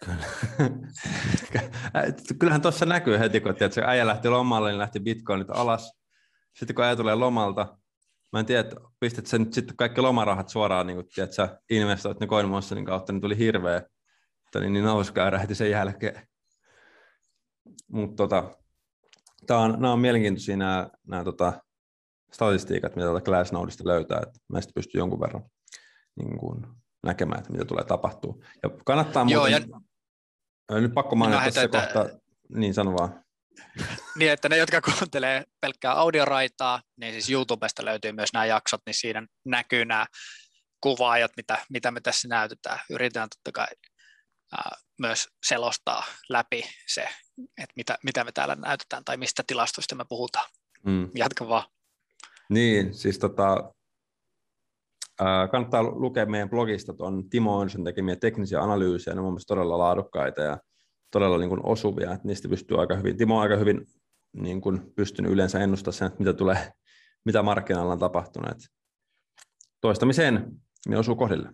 Kyllähän 2.38 2.62
tuossa 2.62 2.86
näkyy 2.86 3.18
heti, 3.18 3.40
kun 3.40 3.54
tiedät, 3.54 3.72
se 3.72 3.82
äijä 3.84 4.06
lähti 4.06 4.28
lomalle, 4.28 4.70
niin 4.70 4.78
lähti 4.78 5.00
bitcoinit 5.00 5.50
alas. 5.50 5.92
Sitten 6.54 6.74
kun 6.74 6.84
äijä 6.84 6.96
tulee 6.96 7.14
lomalta, 7.14 7.78
mä 8.32 8.40
en 8.40 8.46
tiedä, 8.46 8.60
että 8.60 8.76
pistät 9.00 9.26
sen 9.26 9.52
sitten 9.52 9.76
kaikki 9.76 10.00
lomarahat 10.00 10.48
suoraan, 10.48 10.86
niin 10.86 10.96
kun 10.96 11.08
tiedät, 11.14 11.32
sä 11.32 11.60
investoit 11.70 12.20
ne 12.20 12.26
CoinMonsterin 12.26 12.84
kautta, 12.84 13.12
niin 13.12 13.20
tuli 13.20 13.38
hirveä 13.38 13.82
niin, 14.54 14.72
niin 14.72 14.84
nouskaa 14.84 15.30
rähti 15.30 15.54
sen 15.54 15.70
jälkeen. 15.70 16.26
Mutta 17.88 18.16
tota, 18.16 18.50
tää 19.46 19.58
on, 19.58 19.72
nämä 19.72 19.92
on 19.92 20.00
mielenkiintoisia 20.00 20.56
nämä, 20.56 20.90
nämä 21.06 21.24
tota, 21.24 21.52
statistiikat, 22.32 22.96
mitä 22.96 23.06
tuolta 23.06 23.24
Glassnodeista 23.24 23.88
löytää, 23.88 24.20
että 24.22 24.38
meistä 24.52 24.72
pystyy 24.74 24.98
jonkun 24.98 25.20
verran 25.20 25.42
niin 26.16 26.38
kuin, 26.38 26.66
näkemään, 27.02 27.38
että 27.38 27.52
mitä 27.52 27.64
tulee 27.64 27.84
tapahtuu. 27.84 28.44
Ja 28.62 28.70
kannattaa 28.84 29.26
Joo, 29.28 29.48
muuten, 29.48 29.70
ja... 30.70 30.80
nyt 30.80 30.94
pakko 30.94 31.16
mainita 31.16 31.42
tässä 31.44 31.62
että... 31.62 31.80
kohta, 31.80 32.18
niin 32.48 32.74
sano 32.74 32.92
vaan. 32.92 33.24
Niin, 34.16 34.32
että 34.32 34.48
ne, 34.48 34.56
jotka 34.56 34.80
kuuntelee 34.80 35.44
pelkkää 35.60 35.92
audioraitaa, 35.92 36.82
niin 36.96 37.12
siis 37.12 37.30
YouTubesta 37.30 37.84
löytyy 37.84 38.12
myös 38.12 38.32
nämä 38.32 38.46
jaksot, 38.46 38.80
niin 38.86 38.94
siinä 38.94 39.26
näkyy 39.44 39.84
nämä 39.84 40.06
kuvaajat, 40.80 41.30
mitä, 41.36 41.58
mitä 41.70 41.90
me 41.90 42.00
tässä 42.00 42.28
näytetään. 42.28 42.78
Yritetään 42.90 43.28
totta 43.28 43.52
kai 43.52 43.66
ää, 44.52 44.76
myös 44.98 45.28
selostaa 45.46 46.04
läpi 46.28 46.62
se, 46.86 47.08
että 47.38 47.72
mitä, 47.76 47.98
mitä 48.04 48.24
me 48.24 48.32
täällä 48.32 48.54
näytetään 48.54 49.04
tai 49.04 49.16
mistä 49.16 49.42
tilastoista 49.46 49.94
me 49.94 50.04
puhutaan. 50.08 50.50
Mm. 50.84 51.10
Jatka 51.14 51.48
vaan. 51.48 51.64
Niin, 52.50 52.94
siis 52.94 53.18
tota, 53.18 53.72
kannattaa 55.50 55.82
lukea 55.82 56.26
meidän 56.26 56.50
blogista 56.50 56.94
tuon 56.94 57.30
Timo 57.30 57.58
Onsen 57.58 57.84
tekemiä 57.84 58.16
teknisiä 58.16 58.60
analyysejä, 58.60 59.14
ne 59.14 59.20
on 59.20 59.26
mielestäni 59.26 59.56
todella 59.56 59.78
laadukkaita 59.78 60.42
ja 60.42 60.58
todella 61.10 61.38
niin 61.38 61.48
kuin 61.48 61.66
osuvia, 61.66 62.12
että 62.12 62.28
niistä 62.28 62.48
pystyy 62.48 62.80
aika 62.80 62.96
hyvin, 62.96 63.16
Timo 63.16 63.36
on 63.36 63.42
aika 63.42 63.56
hyvin 63.56 63.86
niin 64.32 64.60
kuin 64.60 64.92
pystynyt 64.94 65.32
yleensä 65.32 65.58
ennustamaan 65.58 65.94
sen, 65.94 66.06
että 66.06 66.18
mitä 66.18 66.32
tulee, 66.32 66.72
mitä 67.24 67.42
markkinoilla 67.42 67.92
on 67.92 67.98
tapahtunut. 67.98 68.58
Toistamiseen 69.80 70.50
ne 70.88 70.98
osuu 70.98 71.16
kohdille. 71.16 71.52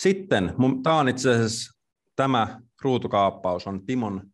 Sitten, 0.00 0.54
tämä 0.82 0.98
on 0.98 1.08
itse 1.08 1.30
asiassa, 1.34 1.80
tämä 2.16 2.60
ruutukaappaus 2.82 3.66
on 3.66 3.86
Timon 3.86 4.30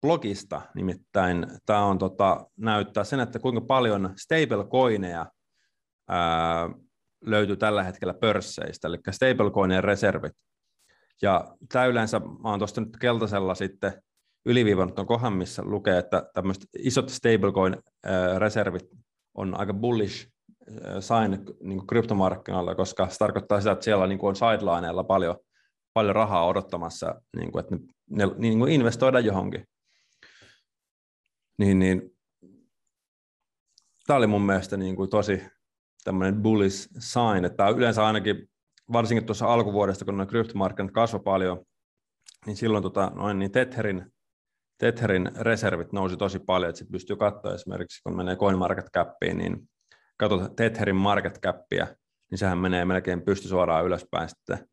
blogista, 0.00 0.62
nimittäin 0.74 1.46
tämä 1.66 1.84
on 1.84 1.98
tota, 1.98 2.46
näyttää 2.56 3.04
sen, 3.04 3.20
että 3.20 3.38
kuinka 3.38 3.60
paljon 3.60 4.14
stablecoineja 4.16 5.26
löytyy 7.24 7.56
tällä 7.56 7.82
hetkellä 7.82 8.14
pörsseistä, 8.14 8.88
eli 8.88 8.98
stablecoinien 9.10 9.84
reservit. 9.84 10.32
Ja 11.22 11.56
tämä 11.72 11.86
yleensä, 11.86 12.18
mä 12.18 12.50
oon 12.50 12.58
tuosta 12.58 12.80
nyt 12.80 12.96
keltaisella 12.96 13.54
sitten 13.54 14.02
yliviivannut 14.46 14.94
tuon 14.94 15.06
kohan, 15.06 15.32
missä 15.32 15.62
lukee, 15.64 15.98
että 15.98 16.30
tämmöiset 16.34 16.64
isot 16.78 17.08
stablecoin-reservit 17.10 18.88
on 19.34 19.60
aika 19.60 19.74
bullish 19.74 20.28
sign 21.00 21.44
niin 21.60 21.86
kryptomarkkinoilla, 21.86 22.74
koska 22.74 23.08
se 23.08 23.18
tarkoittaa 23.18 23.60
sitä, 23.60 23.72
että 23.72 23.84
siellä 23.84 24.06
niin 24.06 24.18
kuin 24.18 24.28
on 24.28 24.36
sidelineilla 24.36 25.04
paljon, 25.04 25.36
paljon 25.94 26.14
rahaa 26.14 26.46
odottamassa, 26.46 27.20
niin 27.36 27.52
kuin, 27.52 27.64
että 27.64 27.76
ne, 28.10 28.26
ne 28.26 28.32
niin 28.38 28.58
kuin 28.58 28.72
investoida 28.72 29.20
johonkin. 29.20 29.64
Niin, 31.58 31.78
niin, 31.78 32.16
tämä 34.06 34.16
oli 34.16 34.26
mun 34.26 34.42
mielestä 34.42 34.76
niin 34.76 34.96
kuin 34.96 35.10
tosi 35.10 35.42
tämmöinen 36.04 36.42
bullish 36.42 36.88
sign, 36.98 37.44
että 37.44 37.68
yleensä 37.68 38.06
ainakin 38.06 38.48
varsinkin 38.92 39.26
tuossa 39.26 39.46
alkuvuodesta, 39.46 40.04
kun 40.04 40.16
noin 40.16 40.28
kryptomarkkinat 40.28 40.92
kasvoi 40.92 41.20
paljon, 41.20 41.64
niin 42.46 42.56
silloin 42.56 42.82
tota, 42.82 43.12
noin 43.14 43.38
niin 43.38 43.52
Tetherin, 43.52 44.12
Tetherin 44.78 45.30
reservit 45.40 45.92
nousi 45.92 46.16
tosi 46.16 46.38
paljon, 46.38 46.68
että 46.68 46.78
sitten 46.78 46.92
pystyy 46.92 47.16
katsoa 47.16 47.54
esimerkiksi, 47.54 48.02
kun 48.02 48.16
menee 48.16 48.36
CoinMarketCapiin, 48.36 49.38
niin 49.38 49.68
katsot 50.16 50.56
Tetherin 50.56 50.96
market 50.96 51.40
capia, 51.40 51.86
niin 52.30 52.38
sehän 52.38 52.58
menee 52.58 52.84
melkein 52.84 53.22
pysty 53.22 53.48
suoraan 53.48 53.84
ylöspäin 53.84 54.28
sitten. 54.28 54.68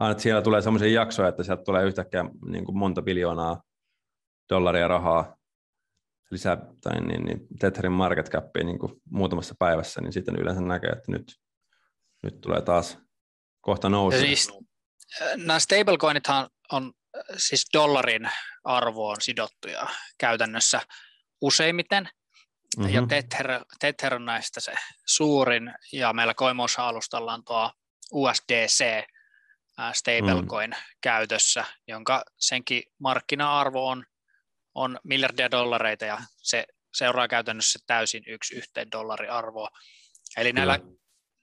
Aina, 0.00 0.18
siellä 0.18 0.42
tulee 0.42 0.62
sellaisia 0.62 0.88
jaksoja, 0.88 1.28
että 1.28 1.42
sieltä 1.42 1.62
tulee 1.64 1.84
yhtäkkiä 1.84 2.24
niin 2.46 2.64
kuin 2.64 2.78
monta 2.78 3.02
biljoonaa 3.02 3.62
dollaria 4.50 4.88
rahaa 4.88 5.36
lisää 6.30 6.56
tai 6.80 7.00
niin, 7.00 7.24
niin 7.24 7.46
Tetherin 7.60 7.92
market 7.92 8.30
capia 8.30 8.64
niin 8.64 8.78
kuin 8.78 8.92
muutamassa 9.10 9.54
päivässä, 9.58 10.00
niin 10.00 10.12
sitten 10.12 10.36
yleensä 10.36 10.60
näkee, 10.60 10.90
että 10.90 11.12
nyt, 11.12 11.24
nyt 12.22 12.40
tulee 12.40 12.62
taas 12.62 13.03
kohta 13.64 13.88
nousu. 13.88 14.18
Siis, 14.18 14.48
äh, 15.22 15.36
nämä 15.36 15.58
stablecoinithan 15.58 16.50
on 16.72 16.92
äh, 17.16 17.22
siis 17.36 17.66
dollarin 17.72 18.30
arvoon 18.64 19.16
sidottuja 19.20 19.86
käytännössä 20.18 20.80
useimmiten, 21.40 22.08
mm-hmm. 22.76 22.94
ja 22.94 23.06
Tether, 23.08 23.64
Tether 23.80 24.14
on 24.14 24.24
näistä 24.24 24.60
se 24.60 24.74
suurin, 25.06 25.72
ja 25.92 26.12
meillä 26.12 26.34
Koimossa 26.34 26.88
alustalla 26.88 27.34
on 27.34 27.44
tuo 27.44 27.72
USDC 28.12 29.04
äh, 29.80 29.92
stablecoin 29.92 30.70
mm. 30.70 30.76
käytössä, 31.00 31.64
jonka 31.88 32.24
senkin 32.38 32.82
markkina-arvo 32.98 33.88
on, 33.88 34.04
on 34.74 34.98
miljardia 35.04 35.50
dollareita, 35.50 36.04
ja 36.04 36.18
se 36.42 36.64
seuraa 36.94 37.28
käytännössä 37.28 37.78
täysin 37.86 38.22
yksi 38.26 38.54
yhteen 38.54 38.92
dollariarvoa. 38.92 39.68
Eli 40.36 40.52
näillä, 40.52 40.78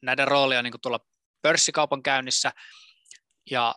näiden 0.01 0.27
rooli 0.27 0.57
on 0.57 0.63
niin 0.63 0.73
tuolla 0.81 0.99
pörssikaupan 1.41 2.03
käynnissä, 2.03 2.51
ja 3.51 3.75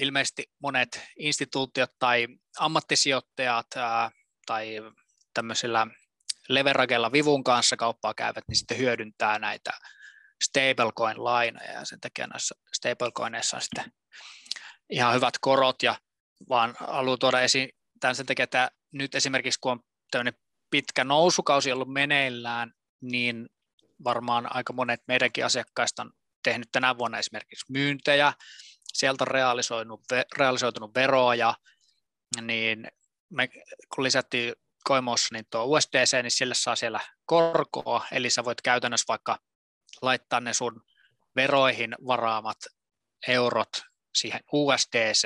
ilmeisesti 0.00 0.50
monet 0.62 1.02
instituutiot 1.18 1.90
tai 1.98 2.26
ammattisijoittajat 2.58 3.66
ää, 3.76 4.10
tai 4.46 4.76
tämmöisillä 5.34 5.86
leveragella 6.48 7.12
vivun 7.12 7.44
kanssa 7.44 7.76
kauppaa 7.76 8.14
käyvät, 8.14 8.44
niin 8.48 8.56
sitten 8.56 8.78
hyödyntää 8.78 9.38
näitä 9.38 9.70
stablecoin-lainoja, 10.44 11.72
ja 11.72 11.84
sen 11.84 12.00
takia 12.00 12.26
näissä 12.26 12.54
stablecoineissa 12.72 13.56
on 13.56 13.62
sitten 13.62 13.92
ihan 14.90 15.14
hyvät 15.14 15.34
korot, 15.40 15.82
ja 15.82 15.98
vaan 16.48 16.74
haluan 16.80 17.18
tuoda 17.18 17.40
esiin 17.40 17.68
tämän 18.00 18.14
sen 18.14 18.26
takia, 18.26 18.44
että 18.44 18.70
nyt 18.92 19.14
esimerkiksi 19.14 19.60
kun 19.60 19.72
on 19.72 19.80
tämmöinen 20.10 20.34
pitkä 20.70 21.04
nousukausi 21.04 21.72
ollut 21.72 21.92
meneillään, 21.92 22.72
niin 23.02 23.48
varmaan 24.04 24.56
aika 24.56 24.72
monet 24.72 25.00
meidänkin 25.08 25.44
asiakkaista 25.44 26.02
on 26.02 26.12
tehnyt 26.44 26.68
tänä 26.72 26.98
vuonna 26.98 27.18
esimerkiksi 27.18 27.72
myyntejä, 27.72 28.32
sieltä 28.92 29.24
on 29.24 29.28
realisoitunut, 29.28 30.00
realisoitunut 30.36 30.94
veroja, 30.94 31.54
niin 32.40 32.86
me 33.30 33.48
kun 33.94 34.04
lisättiin 34.04 34.54
Koimossa 34.84 35.28
niin 35.32 35.46
tuo 35.50 35.64
USDC, 35.64 36.22
niin 36.22 36.30
sille 36.30 36.54
saa 36.54 36.76
siellä 36.76 37.00
korkoa, 37.26 38.06
eli 38.12 38.30
sä 38.30 38.44
voit 38.44 38.60
käytännössä 38.62 39.04
vaikka 39.08 39.38
laittaa 40.02 40.40
ne 40.40 40.54
sun 40.54 40.82
veroihin 41.36 41.94
varaamat 42.06 42.58
eurot 43.28 43.82
siihen 44.14 44.40
USDC 44.52 45.24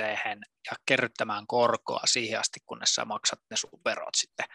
ja 0.71 0.75
kerryttämään 0.85 1.47
korkoa 1.47 2.01
siihen 2.05 2.39
asti, 2.39 2.59
kunnes 2.65 2.95
sä 2.95 3.05
maksat 3.05 3.39
ne 3.49 3.57
sun 3.57 3.81
verot 3.85 4.15
sitten. 4.15 4.45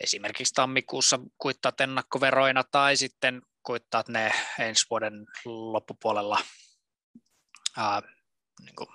Esimerkiksi 0.00 0.54
tammikuussa 0.54 1.18
kuittaat 1.38 1.80
ennakkoveroina 1.80 2.64
tai 2.64 2.96
sitten 2.96 3.42
kuittaat 3.68 4.08
ne 4.08 4.32
ensi 4.58 4.86
vuoden 4.90 5.26
loppupuolella 5.44 6.38
ää, 7.76 8.02
niin 8.64 8.76
kuin, 8.76 8.88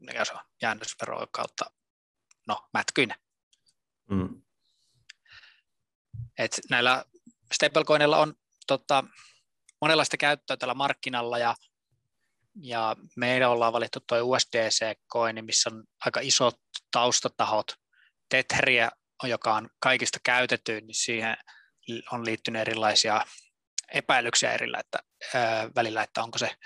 mikä 0.00 0.24
se 0.24 0.32
on, 0.32 0.40
jäännösvero 0.62 1.26
kautta, 1.30 1.64
no 2.46 2.68
mätkyinen. 2.74 3.16
Mm. 4.10 4.42
Et 6.38 6.60
näillä 6.70 7.04
stablecoinilla 7.54 8.18
on 8.18 8.34
tota, 8.66 9.04
monenlaista 9.80 10.16
käyttöä 10.16 10.56
tällä 10.56 10.74
markkinalla 10.74 11.38
ja, 11.38 11.54
ja 12.60 12.96
meidän 13.16 13.50
ollaan 13.50 13.72
valittu 13.72 14.00
tuo 14.06 14.18
USDC-coin, 14.18 15.44
missä 15.44 15.70
on 15.70 15.84
aika 16.04 16.20
isot 16.20 16.60
taustatahot. 16.90 17.72
Tetheria, 18.28 18.90
joka 19.22 19.54
on 19.54 19.70
kaikista 19.80 20.18
käytetyin, 20.22 20.86
niin 20.86 20.94
siihen 20.94 21.36
on 22.12 22.24
liittynyt 22.24 22.60
erilaisia 22.60 23.24
epäilyksiä 23.94 24.52
erillä, 24.52 24.78
että, 24.78 24.98
ää, 25.34 25.70
välillä, 25.76 26.02
että 26.02 26.22
onko 26.22 26.38
se 26.38 26.56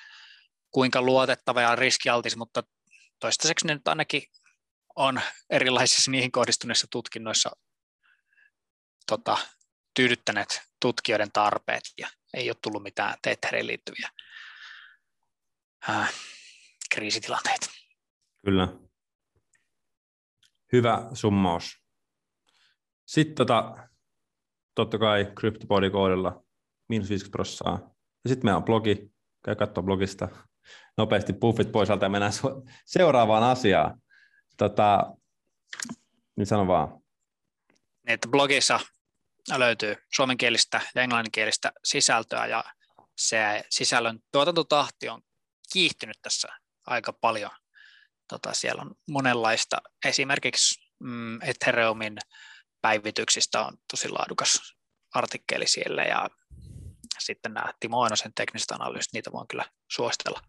kuinka 0.71 1.03
luotettava 1.03 1.61
ja 1.61 1.77
riskialtis, 1.77 2.37
mutta 2.37 2.63
toistaiseksi 3.21 3.67
ne 3.67 3.75
nyt 3.75 3.89
ainakin 3.89 4.23
on 4.97 5.21
erilaisissa 5.51 6.11
niihin 6.11 6.33
kohdistuneissa 6.33 6.87
tutkinnoissa 6.91 7.51
tota, 9.07 9.39
tyydyttäneet 9.95 10.63
tutkijoiden 10.81 11.33
tarpeet 11.33 11.83
ja 11.99 12.09
ei 12.35 12.51
ole 12.51 12.57
tullut 12.63 12.83
mitään 12.83 13.15
Tetheriin 13.23 13.67
liittyviä 13.67 14.09
ää, 15.89 16.09
kriisitilanteita. 16.95 17.71
Kyllä. 18.45 18.69
Hyvä 20.73 21.09
summaus. 21.13 21.79
Sitten 23.07 23.35
tota, 23.35 23.89
totta 24.75 24.99
kai 24.99 25.25
CryptoBody-koodilla 25.25 26.45
miinus 26.89 27.09
50 27.09 27.33
prosenttia. 27.33 27.89
Ja 28.25 28.29
sitten 28.29 28.47
meillä 28.47 28.57
on 28.57 28.65
blogi, 28.65 29.13
käy 29.45 29.55
katsoa 29.55 29.83
blogista 29.83 30.29
nopeasti 30.99 31.33
puffit 31.33 31.73
pois 31.73 31.91
alta 31.91 32.05
ja 32.05 32.09
mennään 32.09 32.33
seuraavaan 32.85 33.43
asiaan. 33.43 34.01
Tota, 34.57 35.17
niin 36.37 36.47
sano 36.47 36.67
vaan. 36.67 37.03
Että 38.07 38.29
blogissa 38.29 38.81
löytyy 39.57 39.97
suomenkielistä 40.15 40.81
ja 40.95 41.03
englanninkielistä 41.03 41.73
sisältöä 41.85 42.47
ja 42.47 42.65
se 43.17 43.65
sisällön 43.71 44.19
tuotantotahti 44.33 45.09
on 45.09 45.23
kiihtynyt 45.73 46.19
tässä 46.23 46.49
aika 46.87 47.13
paljon. 47.13 47.51
Tota, 48.29 48.55
siellä 48.55 48.83
on 48.83 48.95
monenlaista, 49.09 49.77
esimerkiksi 50.05 50.91
mm, 51.01 51.43
Ethereumin 51.43 52.19
päivityksistä 52.81 53.67
on 53.67 53.77
tosi 53.91 54.09
laadukas 54.09 54.75
artikkeli 55.15 55.67
siellä 55.67 56.03
ja 56.03 56.29
sitten 57.27 57.55
nämä 57.55 57.73
Timo 57.81 58.01
Oinosen 58.01 58.33
tekniset 58.35 58.71
analyysit, 58.71 59.13
niitä 59.13 59.33
voin 59.33 59.49
kyllä 59.49 59.65
suositella 59.89 60.41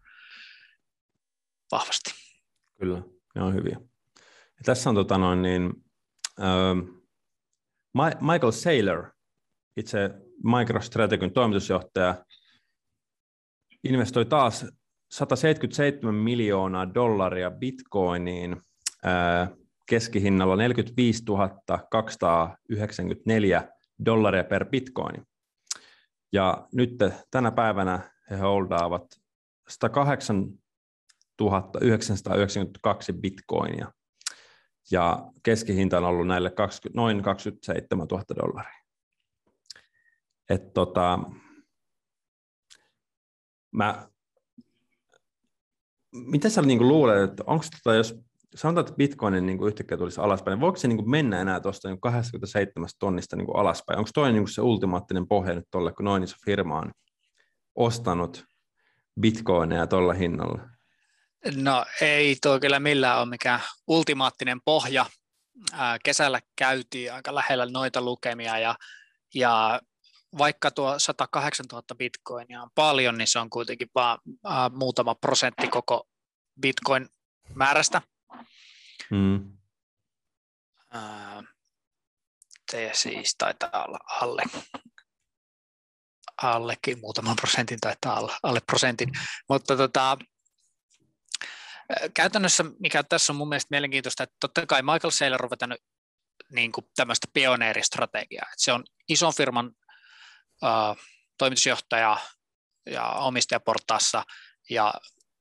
vahvasti. 1.72 2.10
Kyllä, 2.78 3.02
ne 3.34 3.42
on 3.42 3.54
hyviä. 3.54 3.76
Ja 4.56 4.64
tässä 4.64 4.90
on 4.90 4.96
tota 4.96 5.18
noin, 5.18 5.42
niin, 5.42 5.72
äh, 6.40 6.76
Michael 8.20 8.52
Saylor, 8.52 9.10
itse 9.76 10.10
MicroStrategy'n 10.44 11.32
toimitusjohtaja, 11.34 12.24
investoi 13.84 14.24
taas 14.24 14.66
177 15.10 16.14
miljoonaa 16.14 16.94
dollaria 16.94 17.50
bitcoiniin 17.50 18.56
äh, 19.06 19.50
keskihinnalla 19.86 20.56
45 20.56 21.24
294 21.90 23.68
dollaria 24.04 24.44
per 24.44 24.64
bitcoini. 24.64 25.22
Ja 26.34 26.68
nyt 26.72 26.90
tänä 27.30 27.52
päivänä 27.52 28.10
he 28.30 28.36
holdaavat 28.36 29.20
108 29.68 30.58
992 31.80 33.12
bitcoinia. 33.12 33.92
Ja 34.90 35.30
keskihinta 35.42 35.98
on 35.98 36.04
ollut 36.04 36.26
näille 36.26 36.50
20, 36.50 37.00
noin 37.00 37.22
27 37.22 38.06
000 38.10 38.24
dollaria. 38.36 38.84
Et 40.50 40.72
tota, 40.72 41.18
mä, 43.72 44.08
mitä 46.12 46.48
sä 46.48 46.62
niin 46.62 46.88
luulet, 46.88 47.30
että 47.30 47.44
onko 47.46 47.64
tota, 47.70 47.96
jos 47.96 48.20
sanotaan, 48.54 48.86
että 48.86 48.96
bitcoinin 48.96 49.46
niin 49.46 49.66
yhtäkkiä 49.66 49.98
tulisi 49.98 50.20
alaspäin, 50.20 50.52
niin 50.52 50.60
voiko 50.60 50.76
se 50.76 50.88
niin 50.88 51.10
mennä 51.10 51.40
enää 51.40 51.60
tuosta 51.60 51.88
niin 51.88 52.00
27 52.00 52.88
tonnista 52.98 53.36
niin 53.36 53.56
alaspäin? 53.56 53.98
Onko 53.98 54.10
toi 54.14 54.32
niin 54.32 54.48
se 54.48 54.62
ultimaattinen 54.62 55.28
pohja 55.28 55.54
nyt 55.54 55.64
tuolle, 55.70 55.92
kun 55.92 56.04
noin 56.04 56.22
iso 56.22 56.36
firma 56.44 56.78
on 56.78 56.92
ostanut 57.74 58.44
bitcoineja 59.20 59.86
tuolla 59.86 60.12
hinnalla? 60.12 60.60
No 61.56 61.84
ei 62.00 62.36
tuo 62.42 62.60
kyllä 62.60 62.80
millään 62.80 63.18
ole 63.18 63.26
mikään 63.26 63.60
ultimaattinen 63.88 64.60
pohja. 64.64 65.06
Kesällä 66.04 66.40
käytiin 66.56 67.12
aika 67.12 67.34
lähellä 67.34 67.66
noita 67.66 68.02
lukemia 68.02 68.58
ja, 68.58 68.74
ja 69.34 69.80
vaikka 70.38 70.70
tuo 70.70 70.98
108 70.98 71.66
000 71.72 71.84
bitcoinia 71.98 72.62
on 72.62 72.70
paljon, 72.74 73.18
niin 73.18 73.28
se 73.28 73.38
on 73.38 73.50
kuitenkin 73.50 73.88
vain 73.94 74.18
muutama 74.72 75.14
prosentti 75.14 75.68
koko 75.68 76.08
bitcoin 76.60 77.08
määrästä. 77.54 78.02
Mm. 79.10 79.56
Se 82.70 82.90
siis 82.92 83.34
taitaa 83.38 83.84
olla 83.84 83.98
alle, 84.20 84.42
allekin 86.42 87.00
muutaman 87.00 87.36
prosentin, 87.36 87.80
taitaa 87.80 88.20
olla 88.20 88.38
alle 88.42 88.60
prosentin, 88.66 89.12
mutta 89.48 89.76
tota, 89.76 90.18
käytännössä, 92.14 92.64
mikä 92.78 93.02
tässä 93.02 93.32
on 93.32 93.36
mun 93.36 93.48
mielestä 93.48 93.68
mielenkiintoista, 93.70 94.22
että 94.22 94.36
totta 94.40 94.66
kai 94.66 94.82
Michael 94.82 95.10
Saylor 95.10 95.44
on 95.44 95.50
vetänyt 95.50 95.80
niin 96.50 96.72
kuin 96.72 96.86
tämmöistä 96.96 97.26
pioneeristrategiaa. 97.32 98.46
Että 98.52 98.64
se 98.64 98.72
on 98.72 98.84
ison 99.08 99.34
firman 99.34 99.66
uh, 100.62 100.96
toimitusjohtaja 101.38 102.18
ja 102.86 103.08
omistajaportaassa 103.08 104.24
ja 104.70 104.94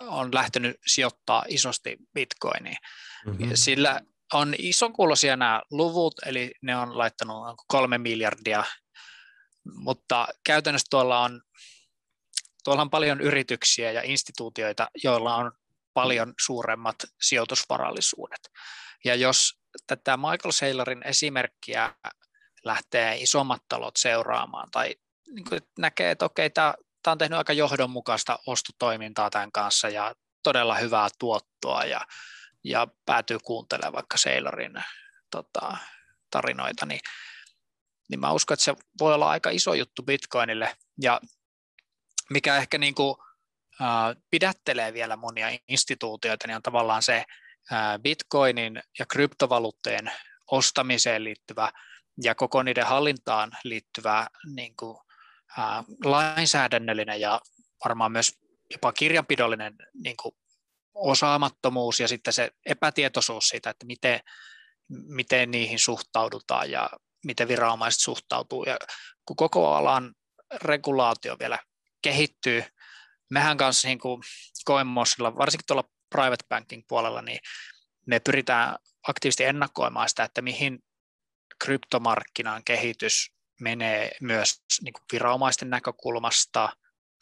on 0.08 0.34
lähtenyt 0.34 0.78
sijoittaa 0.86 1.46
isosti 1.48 1.98
bitcoiniin. 2.14 2.78
Mm-hmm. 3.26 3.52
Sillä 3.54 4.02
on 4.34 4.56
isokuuloisia 4.58 5.38
nämä 5.38 5.62
luvut, 5.72 6.14
eli 6.26 6.52
ne 6.62 6.78
on 6.78 6.98
laittanut 6.98 7.58
kolme 7.68 7.98
miljardia, 7.98 8.64
mutta 9.76 10.28
käytännössä 10.44 10.88
tuolla 10.90 11.20
on, 11.20 11.42
tuolla 12.64 12.82
on 12.82 12.90
paljon 12.90 13.22
yrityksiä 13.22 13.92
ja 13.92 14.02
instituutioita, 14.02 14.88
joilla 15.04 15.36
on 15.36 15.52
paljon 15.94 16.34
suuremmat 16.46 16.96
sijoitusvarallisuudet. 17.22 18.50
Ja 19.06 19.16
jos 19.16 19.60
tätä 19.88 20.18
Michael 20.18 20.52
Saylorin 20.52 21.08
esimerkkiä 21.08 21.96
lähtee 22.64 23.16
isommat 23.18 23.62
talot 23.70 23.96
seuraamaan 23.98 24.72
tai 24.72 24.96
niin 25.32 25.46
näkee, 25.78 26.12
että 26.12 26.26
okei, 26.26 26.50
tämä, 26.50 26.74
tämä 27.04 27.12
on 27.12 27.18
tehnyt 27.18 27.38
aika 27.38 27.54
johdonmukaista 27.54 28.40
ostotoimintaa 28.46 29.30
tämän 29.30 29.52
kanssa 29.52 29.90
ja 29.90 30.16
todella 30.44 30.76
hyvää 30.76 31.08
tuottoa 31.20 31.86
ja, 31.86 32.02
ja 32.64 32.88
päätyy 33.06 33.38
kuuntelemaan 33.44 33.94
vaikka 33.94 34.18
Saylorin 34.18 34.84
tota, 35.32 35.78
tarinoita, 36.30 36.86
niin, 36.86 37.00
niin 38.10 38.20
mä 38.20 38.32
uskon, 38.32 38.56
että 38.56 38.64
se 38.64 38.76
voi 39.00 39.14
olla 39.14 39.30
aika 39.30 39.50
iso 39.50 39.74
juttu 39.74 40.04
Bitcoinille. 40.04 40.76
Ja 41.02 41.22
mikä 42.30 42.58
ehkä 42.58 42.78
niin 42.78 42.96
kuin 42.96 43.16
pidättelee 44.30 44.94
vielä 44.94 45.16
monia 45.16 45.58
instituutioita, 45.68 46.48
niin 46.48 46.56
on 46.56 46.64
tavallaan 46.64 47.04
se 47.04 47.24
bitcoinin 48.02 48.82
ja 49.00 49.06
kryptovaluuttojen 49.06 50.12
ostamiseen 50.52 51.24
liittyvä 51.24 51.72
ja 52.24 52.36
koko 52.36 52.64
niiden 52.64 52.86
hallintaan 52.86 53.52
liittyvä 53.64 54.28
niin 54.56 54.76
kuin, 54.76 54.98
ää, 55.58 55.84
lainsäädännöllinen 56.04 57.22
ja 57.22 57.42
varmaan 57.86 58.12
myös 58.12 58.40
jopa 58.72 58.92
kirjanpidollinen 58.92 59.76
niin 59.94 60.18
kuin, 60.18 60.36
osaamattomuus 60.94 62.00
ja 62.00 62.08
sitten 62.08 62.34
se 62.34 62.52
epätietoisuus 62.66 63.48
siitä, 63.48 63.70
että 63.70 63.86
miten, 63.86 64.20
miten 64.88 65.52
niihin 65.52 65.80
suhtaudutaan 65.80 66.72
ja 66.72 66.90
miten 67.26 67.48
viranomaiset 67.48 68.02
suhtautuu. 68.02 68.64
Ja 68.64 68.78
kun 69.26 69.36
koko 69.36 69.74
alan 69.74 70.16
regulaatio 70.64 71.36
vielä 71.40 71.60
kehittyy, 72.02 72.64
mehän 73.30 73.58
kanssa 73.58 73.88
niin 73.88 74.00
kuin 74.00 74.22
varsinkin 75.38 75.66
tuolla 75.68 75.90
private 76.10 76.46
banking 76.50 76.84
puolella, 76.88 77.22
niin 77.22 77.40
me 78.06 78.20
pyritään 78.20 78.76
aktiivisesti 79.08 79.44
ennakoimaan 79.44 80.10
sitä, 80.10 80.24
että 80.24 80.42
mihin 80.42 80.80
kryptomarkkinan 81.64 82.64
kehitys 82.64 83.32
menee 83.62 84.12
myös 84.22 84.62
niin 84.82 84.94
kuin 84.94 85.04
viranomaisten 85.12 85.70
näkökulmasta, 85.70 86.70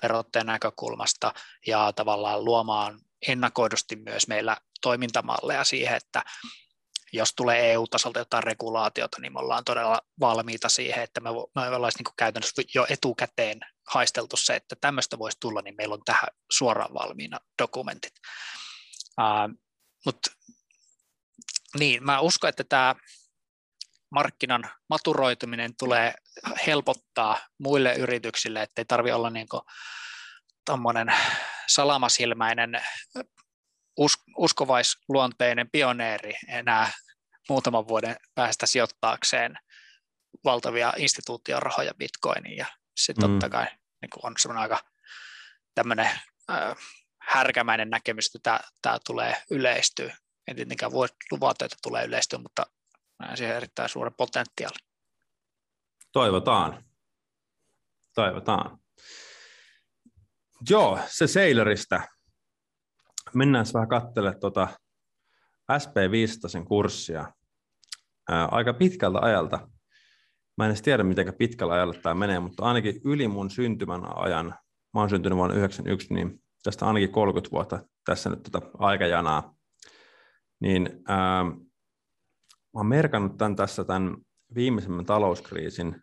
verottajan 0.03 0.47
näkökulmasta 0.47 1.33
ja 1.67 1.93
tavallaan 1.95 2.45
luomaan 2.45 2.99
ennakoidusti 3.27 3.95
myös 3.95 4.27
meillä 4.27 4.57
toimintamalleja 4.81 5.63
siihen, 5.63 5.97
että 5.97 6.23
jos 7.13 7.33
tulee 7.33 7.71
EU-tasolta 7.71 8.19
jotain 8.19 8.43
regulaatiota, 8.43 9.21
niin 9.21 9.33
me 9.33 9.39
ollaan 9.39 9.63
todella 9.63 10.01
valmiita 10.19 10.69
siihen, 10.69 11.03
että 11.03 11.21
me, 11.21 11.29
me 11.29 11.75
ollaan 11.75 11.91
niin 11.97 12.13
käytännössä 12.17 12.61
jo 12.75 12.85
etukäteen 12.89 13.59
haisteltu 13.87 14.37
se, 14.37 14.55
että 14.55 14.75
tämmöistä 14.81 15.19
voisi 15.19 15.37
tulla, 15.39 15.61
niin 15.61 15.75
meillä 15.77 15.93
on 15.93 16.01
tähän 16.05 16.29
suoraan 16.51 16.93
valmiina 16.93 17.39
dokumentit. 17.61 18.13
Uh, 19.19 19.59
Mutta 20.05 20.31
niin, 21.79 22.03
mä 22.03 22.19
uskon, 22.19 22.49
että 22.49 22.63
tämä 22.63 22.95
markkinan 24.11 24.63
maturoituminen 24.89 25.71
tulee 25.79 26.13
helpottaa 26.67 27.37
muille 27.57 27.93
yrityksille, 27.93 28.61
ettei 28.61 28.85
tarvitse 28.85 29.15
olla 29.15 29.29
niin 29.29 29.47
tuommoinen 30.65 31.13
salamasilmäinen 31.67 32.81
uskovaisluonteinen 34.37 35.69
pioneeri 35.71 36.33
enää 36.47 36.91
muutaman 37.49 37.87
vuoden 37.87 38.15
päästä 38.35 38.65
sijoittaakseen 38.65 39.55
valtavia 40.43 40.93
instituutiorahoja 40.97 41.93
bitcoiniin. 41.93 42.57
Ja 42.57 42.65
se 42.95 43.13
mm. 43.13 43.19
totta 43.19 43.49
kai 43.49 43.65
niin 44.01 44.09
on 44.23 44.33
semmoinen 44.37 44.61
aika 44.61 44.79
tämmöinen 45.75 46.09
äh, 46.51 46.75
härkämäinen 47.21 47.89
näkemys, 47.89 48.35
että 48.35 48.59
tämä 48.81 48.97
tulee 49.05 49.43
yleistyä. 49.51 50.17
En 50.47 50.55
tietenkään 50.55 50.91
voi 50.91 51.07
luvata, 51.31 51.65
että 51.65 51.77
tulee 51.83 52.05
yleistyä, 52.05 52.39
mutta 52.39 52.65
näen 53.21 53.37
siihen 53.37 53.55
erittäin 53.55 53.89
suuren 53.89 54.13
potentiaali. 54.17 54.77
Toivotaan. 56.11 56.83
Toivotaan. 58.15 58.77
Joo, 60.69 60.99
se 61.07 61.27
Sailorista. 61.27 62.01
Mennään 63.33 63.65
vähän 63.73 63.89
katselemaan 63.89 64.39
tuota 64.39 64.67
SP500 65.71 66.65
kurssia 66.67 67.33
ää, 68.29 68.45
aika 68.45 68.73
pitkältä 68.73 69.19
ajalta. 69.21 69.67
Mä 70.57 70.65
en 70.65 70.71
edes 70.71 70.81
tiedä, 70.81 71.03
miten 71.03 71.33
pitkällä 71.33 71.73
ajalla 71.73 71.93
tämä 71.93 72.15
menee, 72.15 72.39
mutta 72.39 72.63
ainakin 72.63 73.01
yli 73.05 73.27
mun 73.27 73.49
syntymän 73.49 74.17
ajan, 74.17 74.45
mä 74.93 74.99
oon 74.99 75.09
syntynyt 75.09 75.37
vuonna 75.37 75.53
1991, 75.53 76.13
niin 76.13 76.43
tästä 76.63 76.85
ainakin 76.85 77.11
30 77.11 77.51
vuotta 77.51 77.79
tässä 78.05 78.29
nyt 78.29 78.43
tätä 78.43 78.59
tota 78.59 78.77
aikajanaa, 78.77 79.55
niin 80.59 80.89
ää, 81.07 81.45
oon 82.73 82.85
merkannut 82.85 83.37
tämän 83.37 83.55
tässä 83.55 83.83
tämän 83.83 84.17
viimeisimmän 84.55 85.05
talouskriisin 85.05 85.95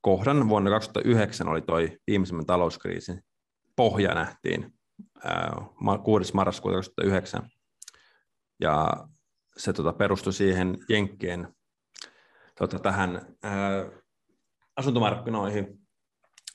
kohdan. 0.00 0.48
Vuonna 0.48 0.70
2009 0.70 1.48
oli 1.48 1.62
toi 1.62 1.98
viimeisimmän 2.06 2.46
talouskriisin 2.46 3.22
pohja 3.76 4.14
nähtiin 4.14 4.74
6. 6.04 6.34
marraskuuta 6.34 6.76
2009. 6.76 7.50
Ja 8.60 9.06
se 9.56 9.72
tota, 9.72 9.92
perustui 9.92 10.32
siihen 10.32 10.78
Jenkkien 10.88 11.54
tota, 12.58 12.78
tähän 12.78 13.36
ää, 13.42 13.86
asuntomarkkinoihin. 14.76 15.85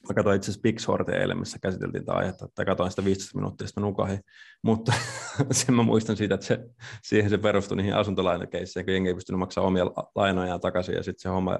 Mä 0.08 0.14
katsoin 0.16 0.36
itse 0.36 0.46
asiassa 0.46 0.62
Big 0.62 0.80
Shortia 0.80 1.20
eilen, 1.20 1.40
missä 1.40 1.60
käsiteltiin 1.60 2.06
tätä 2.06 2.18
aihetta, 2.18 2.46
että 2.46 2.66
katsoin 2.66 2.90
sitä 2.90 3.06
15 3.06 3.38
minuuttia, 3.38 3.68
sitten 3.68 3.82
nukahin. 3.82 4.20
Mutta 4.64 4.94
sen 5.52 5.76
mä 5.76 5.84
muistan 5.84 6.18
siitä, 6.18 6.36
että 6.36 6.46
se, 6.46 6.60
siihen 7.04 7.30
se 7.30 7.38
perustui 7.38 7.78
niihin 7.78 7.96
asuntolainakeisseihin, 7.96 8.86
kun 8.86 8.94
jengi 8.94 9.10
ei 9.10 9.16
pystynyt 9.16 9.40
maksamaan 9.40 9.68
omia 9.68 9.86
lainojaan 10.16 10.62
takaisin, 10.62 10.96
ja 10.96 11.04
sitten 11.04 11.22
se 11.22 11.30
homma 11.30 11.60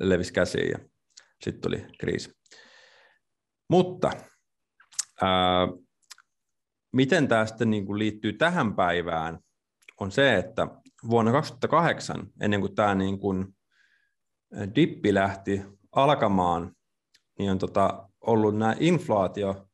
levisi 0.00 0.32
käsiin, 0.32 0.70
ja 0.70 0.78
sitten 1.42 1.60
tuli 1.60 1.86
kriisi. 1.98 2.32
Mutta 3.70 4.10
ää, 5.22 5.68
miten 6.92 7.28
tämä 7.28 7.46
sitten 7.46 7.70
niin 7.70 7.86
kuin 7.86 7.98
liittyy 7.98 8.32
tähän 8.32 8.74
päivään, 8.74 9.38
on 10.00 10.10
se, 10.10 10.36
että 10.36 10.68
vuonna 11.10 11.32
2008, 11.32 12.26
ennen 12.40 12.60
kuin 12.60 12.74
tämä 12.74 12.94
niin 12.94 13.18
kuin 13.18 13.56
dippi 14.74 15.14
lähti 15.14 15.62
alkamaan, 15.92 16.72
niin 17.38 17.50
on 17.50 17.58
tota 17.58 18.08
ollut 18.20 18.56
nämä 18.56 18.76
inflaatio, 18.80 19.68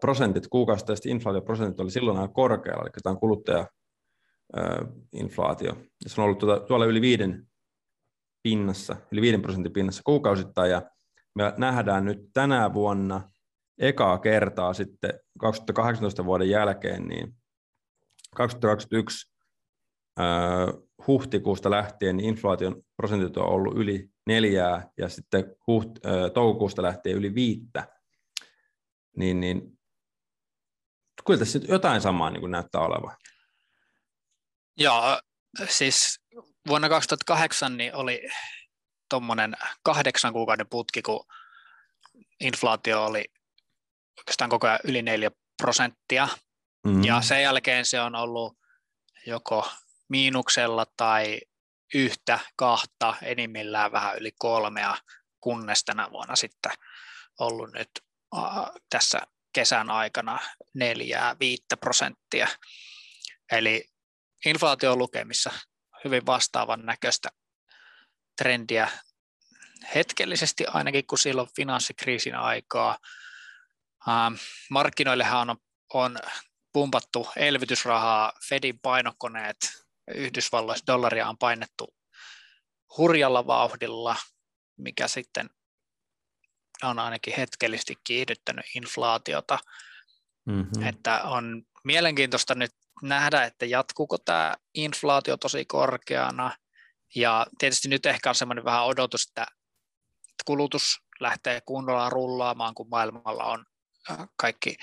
prosentit, 0.00 0.48
kuukausitaiset 0.48 1.06
inflaatioprosentit 1.06 1.80
oli 1.80 1.90
silloin 1.90 2.18
aika 2.18 2.34
korkealla, 2.34 2.82
eli 2.82 2.90
tämä 3.02 3.12
on 3.12 3.20
kuluttajainflaatio. 3.20 5.76
Ja 6.04 6.10
se 6.10 6.20
on 6.20 6.24
ollut 6.24 6.38
tuolla, 6.38 6.60
tuolla 6.60 6.84
yli 6.84 7.00
viiden 7.00 7.48
pinnassa, 8.42 8.96
yli 9.12 9.20
viiden 9.20 9.42
prosentin 9.42 9.72
pinnassa 9.72 10.02
kuukausittain, 10.04 10.70
ja 10.70 10.82
me 11.34 11.54
nähdään 11.56 12.04
nyt 12.04 12.18
tänä 12.32 12.74
vuonna 12.74 13.30
ekaa 13.78 14.18
kertaa 14.18 14.74
sitten 14.74 15.20
2018 15.38 16.24
vuoden 16.24 16.50
jälkeen, 16.50 17.08
niin 17.08 17.34
2021 18.34 19.32
huhtikuusta 21.06 21.70
lähtien 21.70 22.16
niin 22.16 22.28
inflaation 22.28 22.82
prosentit 22.96 23.36
on 23.36 23.48
ollut 23.48 23.76
yli 23.76 24.10
neljää 24.26 24.90
ja 24.98 25.08
sitten 25.08 25.56
huht, 25.66 25.90
toukokuusta 26.34 26.82
lähtien 26.82 27.16
yli 27.16 27.34
viittä, 27.34 27.88
niin, 29.16 29.40
niin 29.40 29.78
kyllä 31.26 31.38
tässä 31.38 31.58
jotain 31.68 32.00
samaa 32.00 32.30
niin 32.30 32.40
kuin 32.40 32.50
näyttää 32.50 32.80
olevan. 32.80 33.16
Joo, 34.76 35.20
siis 35.68 36.20
vuonna 36.68 36.88
2008 36.88 37.76
niin 37.76 37.94
oli 37.94 38.28
tuommoinen 39.10 39.54
kahdeksan 39.82 40.32
kuukauden 40.32 40.68
putki, 40.70 41.02
kun 41.02 41.24
inflaatio 42.40 43.04
oli 43.04 43.24
oikeastaan 44.18 44.50
koko 44.50 44.66
ajan 44.66 44.78
yli 44.84 45.02
4 45.02 45.30
prosenttia. 45.62 46.28
Mm-hmm. 46.86 47.04
Ja 47.04 47.20
sen 47.20 47.42
jälkeen 47.42 47.84
se 47.84 48.00
on 48.00 48.14
ollut 48.14 48.58
joko 49.26 49.70
miinuksella 50.08 50.86
tai 50.96 51.40
yhtä, 51.94 52.38
kahta, 52.56 53.14
enimmillään 53.22 53.92
vähän 53.92 54.18
yli 54.18 54.32
kolmea, 54.38 54.96
kunnes 55.40 55.84
tänä 55.84 56.10
vuonna 56.10 56.36
sitten 56.36 56.72
ollut 57.40 57.72
nyt 57.72 57.90
uh, 58.36 58.70
tässä 58.90 59.20
kesän 59.52 59.90
aikana 59.90 60.38
neljää, 60.74 61.36
viittä 61.40 61.76
prosenttia. 61.76 62.48
Eli 63.52 63.84
inflaatio 64.46 64.96
lukemissa 64.96 65.50
hyvin 66.04 66.26
vastaavan 66.26 66.86
näköistä 66.86 67.28
trendiä 68.36 68.88
hetkellisesti 69.94 70.66
ainakin, 70.66 71.06
kun 71.06 71.18
silloin 71.18 71.48
finanssikriisin 71.56 72.34
aikaa. 72.34 72.98
Uh, 74.06 74.38
markkinoillehan 74.70 75.50
on, 75.50 75.56
on 75.94 76.18
pumpattu 76.72 77.28
elvytysrahaa, 77.36 78.32
Fedin 78.48 78.78
painokoneet 78.78 79.85
Yhdysvalloissa 80.14 80.86
dollaria 80.86 81.28
on 81.28 81.38
painettu 81.38 81.94
hurjalla 82.98 83.46
vauhdilla, 83.46 84.16
mikä 84.76 85.08
sitten 85.08 85.50
on 86.82 86.98
ainakin 86.98 87.34
hetkellisesti 87.36 87.94
kiihdyttänyt 88.04 88.66
inflaatiota. 88.74 89.58
Mm-hmm. 90.44 90.86
Että 90.86 91.22
on 91.22 91.62
mielenkiintoista 91.84 92.54
nyt 92.54 92.72
nähdä, 93.02 93.44
että 93.44 93.66
jatkuuko 93.66 94.18
tämä 94.18 94.54
inflaatio 94.74 95.36
tosi 95.36 95.64
korkeana. 95.64 96.56
Ja 97.14 97.46
tietysti 97.58 97.88
nyt 97.88 98.06
ehkä 98.06 98.28
on 98.28 98.34
semmoinen 98.34 98.64
vähän 98.64 98.84
odotus, 98.84 99.28
että 99.28 99.46
kulutus 100.44 101.00
lähtee 101.20 101.60
kunnolla 101.60 102.10
rullaamaan, 102.10 102.74
kun 102.74 102.88
maailmalla 102.88 103.44
on 103.44 103.66
äh, 104.10 104.18
kaikki 104.36 104.76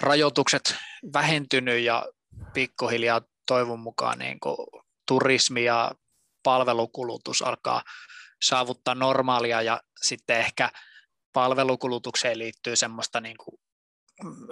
rajoitukset 0.00 0.76
vähentynyt 1.12 1.80
ja 1.80 2.06
pikkuhiljaa 2.54 3.20
toivon 3.46 3.80
mukaan 3.80 4.18
niin 4.18 4.40
kuin 4.40 4.56
turismi 5.08 5.64
ja 5.64 5.92
palvelukulutus 6.42 7.42
alkaa 7.42 7.82
saavuttaa 8.42 8.94
normaalia 8.94 9.62
ja 9.62 9.80
sitten 10.02 10.38
ehkä 10.38 10.70
palvelukulutukseen 11.32 12.38
liittyy 12.38 12.76
semmoista, 12.76 13.20
niin 13.20 13.36
kuin, 13.36 13.60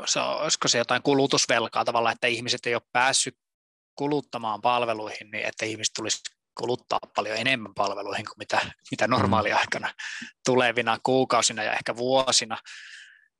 se, 0.06 0.20
olisiko 0.20 0.68
se 0.68 0.78
jotain 0.78 1.02
kulutusvelkaa 1.02 1.84
tavallaan, 1.84 2.12
että 2.12 2.26
ihmiset 2.26 2.66
ei 2.66 2.74
ole 2.74 2.82
päässyt 2.92 3.38
kuluttamaan 3.94 4.60
palveluihin, 4.60 5.30
niin 5.30 5.46
että 5.46 5.66
ihmiset 5.66 5.92
tulisi 5.96 6.20
kuluttaa 6.54 6.98
paljon 7.16 7.36
enemmän 7.36 7.74
palveluihin 7.74 8.24
kuin 8.24 8.38
mitä, 8.38 8.60
mitä 8.90 9.06
mm. 9.06 9.10
normaaliaikana 9.10 9.94
tulevina 10.44 10.98
kuukausina 11.02 11.62
ja 11.62 11.72
ehkä 11.72 11.96
vuosina, 11.96 12.58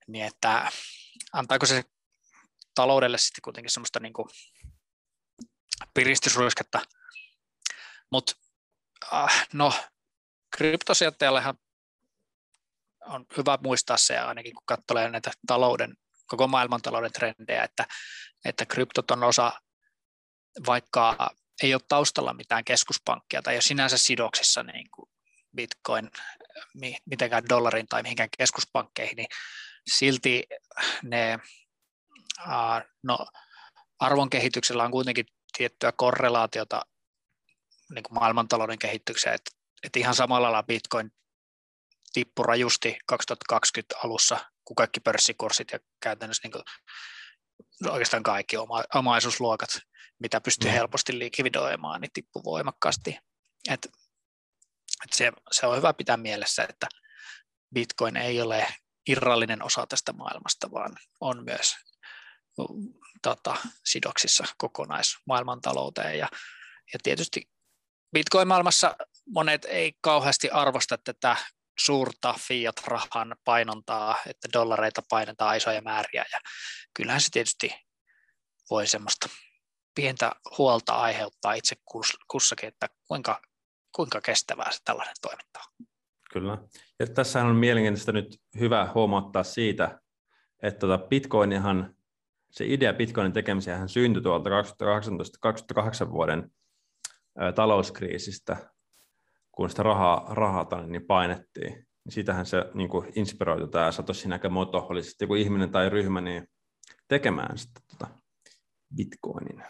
niin 0.06 0.24
että 0.24 0.72
antaako 1.32 1.66
se 1.66 1.84
taloudelle 2.74 3.18
sitten 3.18 3.42
kuitenkin 3.42 3.70
semmoista 3.70 4.00
niin 4.00 4.12
kuin 4.12 4.28
piristysruisketta. 5.94 6.80
Mutta 8.12 8.32
äh, 9.12 9.48
no, 9.52 9.72
kryptosijoittajallehan 10.56 11.54
on 13.06 13.26
hyvä 13.36 13.58
muistaa 13.62 13.96
se 13.96 14.18
ainakin, 14.18 14.54
kun 14.54 14.62
katsoo 14.66 15.08
näitä 15.08 15.30
talouden, 15.46 15.96
koko 16.26 16.48
maailman 16.48 16.82
talouden 16.82 17.12
trendejä, 17.12 17.64
että, 17.64 17.86
että 18.44 18.66
kryptot 18.66 19.10
on 19.10 19.24
osa, 19.24 19.52
vaikka 20.66 21.30
ei 21.62 21.74
ole 21.74 21.82
taustalla 21.88 22.34
mitään 22.34 22.64
keskuspankkia 22.64 23.42
tai 23.42 23.54
ei 23.54 23.56
ole 23.56 23.62
sinänsä 23.62 23.98
sidoksissa 23.98 24.62
niin 24.62 24.90
kuin 24.90 25.10
bitcoin 25.56 26.10
mitenkään 27.06 27.48
dollarin 27.48 27.86
tai 27.86 28.02
mihinkään 28.02 28.28
keskuspankkeihin, 28.38 29.16
niin 29.16 29.28
silti 29.92 30.44
ne, 31.02 31.38
uh, 32.38 32.90
no, 33.02 33.26
arvon 33.98 34.30
kehityksellä 34.30 34.84
on 34.84 34.90
kuitenkin 34.90 35.26
tiettyä 35.58 35.92
korrelaatiota 35.92 36.82
niin 37.94 38.02
kuin 38.02 38.14
maailmantalouden 38.14 38.78
kehitykseen, 38.78 39.34
että, 39.34 39.50
että 39.82 39.98
ihan 39.98 40.14
samalla 40.14 40.42
lailla 40.42 40.62
Bitcoin 40.62 41.10
tippui 42.12 42.44
rajusti 42.46 42.98
2020 43.06 43.96
alussa, 44.04 44.38
kun 44.64 44.74
kaikki 44.74 45.00
pörssikurssit 45.00 45.72
ja 45.72 45.78
käytännössä 46.00 46.40
niin 46.44 46.52
kuin, 46.52 46.64
oikeastaan 47.92 48.22
kaikki 48.22 48.56
oma, 48.56 48.84
omaisuusluokat, 48.94 49.70
mitä 50.18 50.40
pystyy 50.40 50.70
mm. 50.70 50.74
helposti 50.74 51.18
likvidoimaan, 51.18 52.00
niin 52.00 52.10
tippui 52.12 52.42
voimakkaasti. 52.44 53.18
Et, 53.70 53.88
et 55.04 55.12
se, 55.12 55.32
se 55.50 55.66
on 55.66 55.76
hyvä 55.76 55.94
pitää 55.94 56.16
mielessä, 56.16 56.66
että 56.68 56.86
Bitcoin 57.74 58.16
ei 58.16 58.40
ole 58.40 58.66
irrallinen 59.08 59.64
osa 59.64 59.86
tästä 59.86 60.12
maailmasta, 60.12 60.70
vaan 60.70 60.96
on 61.20 61.44
myös 61.44 61.76
tota, 63.22 63.56
sidoksissa 63.85 64.44
kokonaismaailmantalouteen. 64.59 66.18
Ja, 66.18 66.28
ja 66.92 66.98
tietysti 67.02 67.50
Bitcoin-maailmassa 68.12 68.96
monet 69.26 69.64
ei 69.64 69.92
kauheasti 70.00 70.50
arvosta 70.50 70.98
tätä 70.98 71.37
suurta 71.78 72.35
fiat-rahan 72.48 73.37
painontaa, 73.44 74.16
että 74.26 74.48
dollareita 74.52 75.02
painetaan 75.11 75.56
isoja 75.56 75.83
määriä. 75.83 76.24
Ja 76.33 76.40
kyllähän 76.94 77.20
se 77.20 77.28
tietysti 77.30 77.74
voi 78.70 78.87
semmoista 78.87 79.28
pientä 79.94 80.33
huolta 80.59 80.92
aiheuttaa 80.92 81.52
itse 81.52 81.76
kussakin, 82.28 82.68
että 82.68 82.88
kuinka, 83.09 83.42
kuinka 83.96 84.20
kestävää 84.20 84.72
se 84.72 84.78
tällainen 84.85 85.14
toiminta 85.22 85.61
on. 85.61 85.87
Kyllä. 86.33 86.59
Ja 86.98 87.06
tässä 87.06 87.42
on 87.42 87.56
mielenkiintoista 87.56 88.12
nyt 88.12 88.40
hyvä 88.61 88.90
huomauttaa 88.94 89.44
siitä, 89.44 90.00
että 90.62 90.80
tuota 90.80 91.06
Bitcoinihan, 91.06 91.94
se 92.50 92.64
idea 92.66 92.92
Bitcoinin 92.92 93.32
tekemiseen 93.32 93.88
syntyi 93.88 94.22
tuolta 94.22 94.50
2018-2008 96.06 96.10
vuoden 96.10 96.50
talouskriisistä, 97.54 98.56
kun 99.52 99.70
sitä 99.70 99.82
rahaa, 99.82 100.34
rahaa 100.34 100.86
niin 100.86 101.06
painettiin. 101.06 101.72
Niin 102.04 102.12
siitähän 102.12 102.46
se 102.46 102.64
niin 102.74 102.88
kuin 102.88 103.12
inspiroitu 103.16 103.66
tämä 103.66 103.92
Satoshi 103.92 104.28
Nakamoto, 104.28 104.86
oli 104.90 105.02
sitten 105.02 105.26
joku 105.26 105.34
ihminen 105.34 105.70
tai 105.70 105.88
ryhmä, 105.88 106.20
niin 106.20 106.48
tekemään 107.08 107.58
sitten 107.58 107.82
tuota 107.88 108.14
Bitcoinin. 108.96 109.64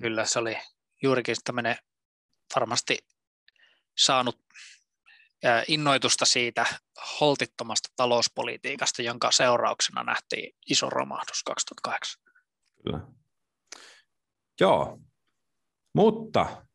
Kyllä, 0.00 0.24
se 0.24 0.38
oli 0.38 0.56
juurikin 1.02 1.36
tämmöinen 1.44 1.76
varmasti 2.54 2.98
saanut 3.98 4.40
innoitusta 5.68 6.24
siitä 6.24 6.66
holtittomasta 7.20 7.88
talouspolitiikasta, 7.96 9.02
jonka 9.02 9.30
seurauksena 9.30 10.02
nähtiin 10.02 10.56
iso 10.70 10.90
romahdus 10.90 11.42
2008. 11.42 12.22
Kyllä. 12.84 13.00
Joo, 14.60 14.98
mutta 15.94 16.66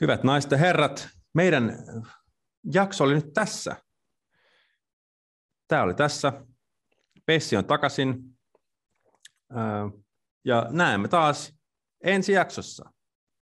hyvät 0.00 0.24
naiset 0.24 0.50
ja 0.50 0.56
herrat, 0.56 1.08
meidän 1.34 1.72
jakso 2.72 3.04
oli 3.04 3.14
nyt 3.14 3.32
tässä. 3.32 3.76
Tämä 5.68 5.82
oli 5.82 5.94
tässä. 5.94 6.32
Pessi 7.26 7.56
on 7.56 7.64
takaisin. 7.64 8.38
Ja 10.44 10.66
näemme 10.70 11.08
taas 11.08 11.54
ensi 12.04 12.32
jaksossa. 12.32 12.92